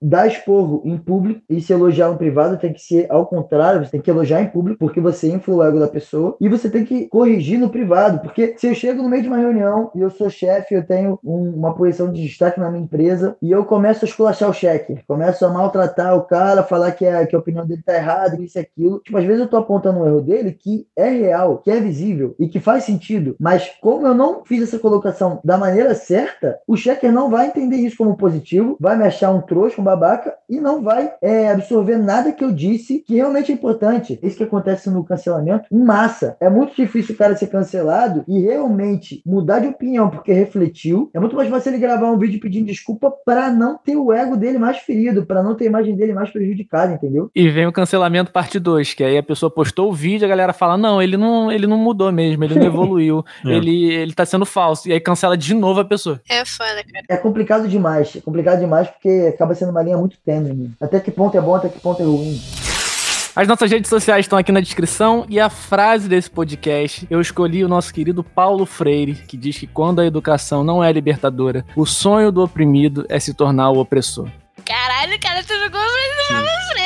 dar 0.00 0.26
esporro 0.26 0.82
em 0.84 0.96
público 0.96 1.40
e 1.48 1.60
se 1.60 1.72
elogiar 1.72 2.08
no 2.08 2.16
privado, 2.16 2.58
tem 2.58 2.72
que 2.72 2.80
ser 2.80 3.06
ao 3.08 3.26
contrário, 3.26 3.84
você 3.84 3.92
tem 3.92 4.00
que 4.00 4.10
elogiar 4.10 4.42
em 4.42 4.48
público 4.48 4.78
porque 4.78 5.00
você 5.00 5.30
infla 5.30 5.54
o 5.54 5.62
ego 5.62 5.78
da 5.78 5.88
pessoa 5.88 6.36
e 6.40 6.48
você 6.48 6.68
tem 6.68 6.84
que 6.84 7.08
corrigir 7.08 7.58
no 7.58 7.68
privado, 7.68 8.20
porque 8.20 8.54
se 8.56 8.66
eu 8.66 8.74
chego 8.74 9.02
no 9.02 9.08
meio 9.08 9.22
de 9.22 9.28
uma 9.28 9.38
reunião 9.38 9.90
e 9.94 10.00
eu 10.00 10.10
sou 10.10 10.28
chefe, 10.28 10.74
eu 10.74 10.86
tenho 10.86 11.18
um, 11.24 11.50
uma 11.50 11.74
posição 11.74 12.12
de 12.12 12.22
destaque 12.22 12.58
na 12.58 12.70
minha 12.70 12.84
empresa 12.84 13.36
e 13.40 13.50
eu 13.50 13.64
começo 13.64 14.04
a 14.04 14.08
esculachar 14.08 14.50
o 14.50 14.54
cheque, 14.54 14.98
começo 15.06 15.44
a 15.44 15.50
maltratar 15.50 16.16
o 16.16 16.22
cara, 16.22 16.62
falar 16.62 16.92
que 16.92 17.06
a, 17.06 17.26
que 17.26 17.36
a 17.36 17.38
opinião 17.38 17.66
dele 17.66 17.82
tá 17.84 17.94
errada, 17.94 18.40
isso 18.40 18.58
e 18.58 18.60
aquilo. 18.60 19.00
Tipo, 19.00 19.18
às 19.18 19.24
vezes 19.24 19.40
eu 19.40 19.48
tô 19.48 19.56
apontando 19.56 20.00
um 20.00 20.06
erro 20.06 20.20
dele 20.20 20.52
que 20.52 20.86
é 20.96 21.08
real, 21.08 21.58
que 21.58 21.70
é 21.70 21.80
visível 21.80 22.34
e 22.38 22.48
que 22.48 22.60
faz 22.60 22.84
sentido, 22.84 23.36
mas 23.38 23.70
como 23.80 24.06
eu 24.06 24.14
não 24.14 24.44
fiz 24.44 24.62
essa 24.62 24.78
colocação 24.78 25.40
da 25.44 25.56
maneira 25.56 25.94
certa, 25.94 26.58
o 26.66 26.76
checker 26.76 27.12
não 27.12 27.30
vai 27.30 27.46
entender 27.46 27.76
isso 27.76 27.96
como 27.96 28.16
positivo, 28.16 28.76
vai 28.80 28.96
me 28.96 29.04
achar 29.04 29.21
um 29.30 29.40
trouxa, 29.40 29.80
um 29.80 29.84
babaca 29.84 30.34
e 30.48 30.60
não 30.60 30.82
vai 30.82 31.12
é, 31.22 31.50
absorver 31.50 31.96
nada 31.96 32.32
que 32.32 32.44
eu 32.44 32.52
disse 32.52 33.00
que 33.06 33.14
realmente 33.14 33.50
é 33.50 33.54
importante. 33.54 34.18
Isso 34.22 34.36
que 34.36 34.44
acontece 34.44 34.90
no 34.90 35.04
cancelamento 35.04 35.66
em 35.72 35.82
massa. 35.82 36.36
É 36.40 36.48
muito 36.48 36.74
difícil 36.74 37.14
o 37.14 37.18
cara 37.18 37.36
ser 37.36 37.46
cancelado 37.48 38.24
e 38.28 38.40
realmente 38.40 39.22
mudar 39.26 39.60
de 39.60 39.68
opinião 39.68 40.08
porque 40.10 40.32
refletiu. 40.32 41.10
É 41.14 41.20
muito 41.20 41.36
mais 41.36 41.48
fácil 41.48 41.70
ele 41.70 41.78
gravar 41.78 42.10
um 42.10 42.18
vídeo 42.18 42.40
pedindo 42.40 42.66
desculpa 42.66 43.12
para 43.24 43.50
não 43.50 43.78
ter 43.78 43.96
o 43.96 44.12
ego 44.12 44.36
dele 44.36 44.58
mais 44.58 44.78
ferido, 44.78 45.24
para 45.26 45.42
não 45.42 45.54
ter 45.54 45.64
a 45.64 45.68
imagem 45.68 45.96
dele 45.96 46.12
mais 46.12 46.30
prejudicada, 46.30 46.92
entendeu? 46.92 47.30
E 47.34 47.48
vem 47.48 47.66
o 47.66 47.72
cancelamento 47.72 48.32
parte 48.32 48.58
2, 48.58 48.94
que 48.94 49.04
aí 49.04 49.16
a 49.18 49.22
pessoa 49.22 49.50
postou 49.50 49.88
o 49.90 49.92
vídeo, 49.92 50.24
a 50.24 50.28
galera 50.28 50.52
fala: 50.52 50.76
"Não, 50.76 51.00
ele 51.02 51.16
não, 51.16 51.50
ele 51.50 51.66
não 51.66 51.78
mudou 51.78 52.10
mesmo, 52.12 52.44
ele 52.44 52.54
não 52.58 52.66
evoluiu, 52.66 53.24
É. 53.44 53.50
ele 53.50 53.92
ele 53.92 54.12
tá 54.14 54.24
sendo 54.24 54.44
falso". 54.46 54.88
E 54.88 54.92
aí 54.92 55.00
cancela 55.00 55.36
de 55.36 55.54
novo 55.54 55.80
a 55.80 55.84
pessoa. 55.84 56.20
É 56.28 56.44
foda, 56.44 56.82
cara. 56.92 57.04
É 57.08 57.16
complicado 57.16 57.68
demais. 57.68 58.16
É 58.16 58.20
complicado 58.20 58.60
demais 58.60 58.88
porque 58.88 59.08
acaba 59.28 59.54
sendo 59.54 59.70
uma 59.70 59.82
linha 59.82 59.96
muito 59.96 60.16
tênue. 60.24 60.52
né? 60.52 60.70
Até 60.80 61.00
que 61.00 61.10
ponto 61.10 61.36
é 61.36 61.40
bom, 61.40 61.54
até 61.54 61.68
que 61.68 61.80
ponto 61.80 62.00
é 62.02 62.04
ruim. 62.04 62.40
As 63.34 63.48
nossas 63.48 63.70
redes 63.70 63.88
sociais 63.88 64.26
estão 64.26 64.38
aqui 64.38 64.52
na 64.52 64.60
descrição 64.60 65.24
e 65.26 65.40
a 65.40 65.48
frase 65.48 66.06
desse 66.06 66.30
podcast 66.30 67.06
eu 67.08 67.18
escolhi 67.18 67.64
o 67.64 67.68
nosso 67.68 67.92
querido 67.92 68.22
Paulo 68.22 68.66
Freire, 68.66 69.14
que 69.14 69.38
diz 69.38 69.56
que 69.58 69.66
quando 69.66 70.00
a 70.00 70.06
educação 70.06 70.62
não 70.62 70.84
é 70.84 70.92
libertadora, 70.92 71.64
o 71.74 71.86
sonho 71.86 72.30
do 72.30 72.42
oprimido 72.42 73.06
é 73.08 73.18
se 73.18 73.32
tornar 73.32 73.70
o 73.70 73.78
opressor. 73.78 74.28
Caralho, 74.66 75.18
cara, 75.18 75.42
tu 75.42 75.54
jogou 75.54 75.70
pra 75.70 76.36
Paulo 76.36 76.48
Freire. 76.72 76.81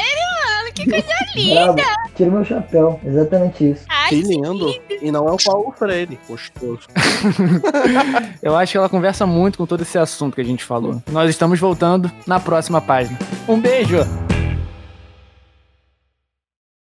Que 0.87 1.03
coisa 1.03 1.55
Bravo. 1.55 1.77
linda. 1.77 1.83
Tira 2.15 2.31
meu 2.31 2.45
chapéu. 2.45 3.01
Exatamente 3.05 3.71
isso. 3.71 3.85
Ai, 3.89 4.09
Que 4.11 4.23
lindo. 4.23 4.73
E 5.03 5.11
não 5.11 5.29
é 5.29 5.33
o 5.33 5.37
Paulo 5.45 5.75
Freire. 5.77 6.19
Gostoso. 6.29 6.87
Eu 8.43 8.57
acho 8.57 8.73
que 8.73 8.79
ela 8.79 8.89
conversa 8.89 9.27
muito 9.27 9.59
com 9.59 9.67
todo 9.67 9.83
esse 9.83 9.99
assunto 9.99 10.35
que 10.35 10.41
a 10.41 10.45
gente 10.45 10.65
falou. 10.65 11.03
Nós 11.11 11.29
estamos 11.29 11.59
voltando 11.59 12.11
na 12.27 12.39
próxima 12.41 12.81
página. 12.81 13.19
Um 13.49 13.61
beijo! 13.61 14.26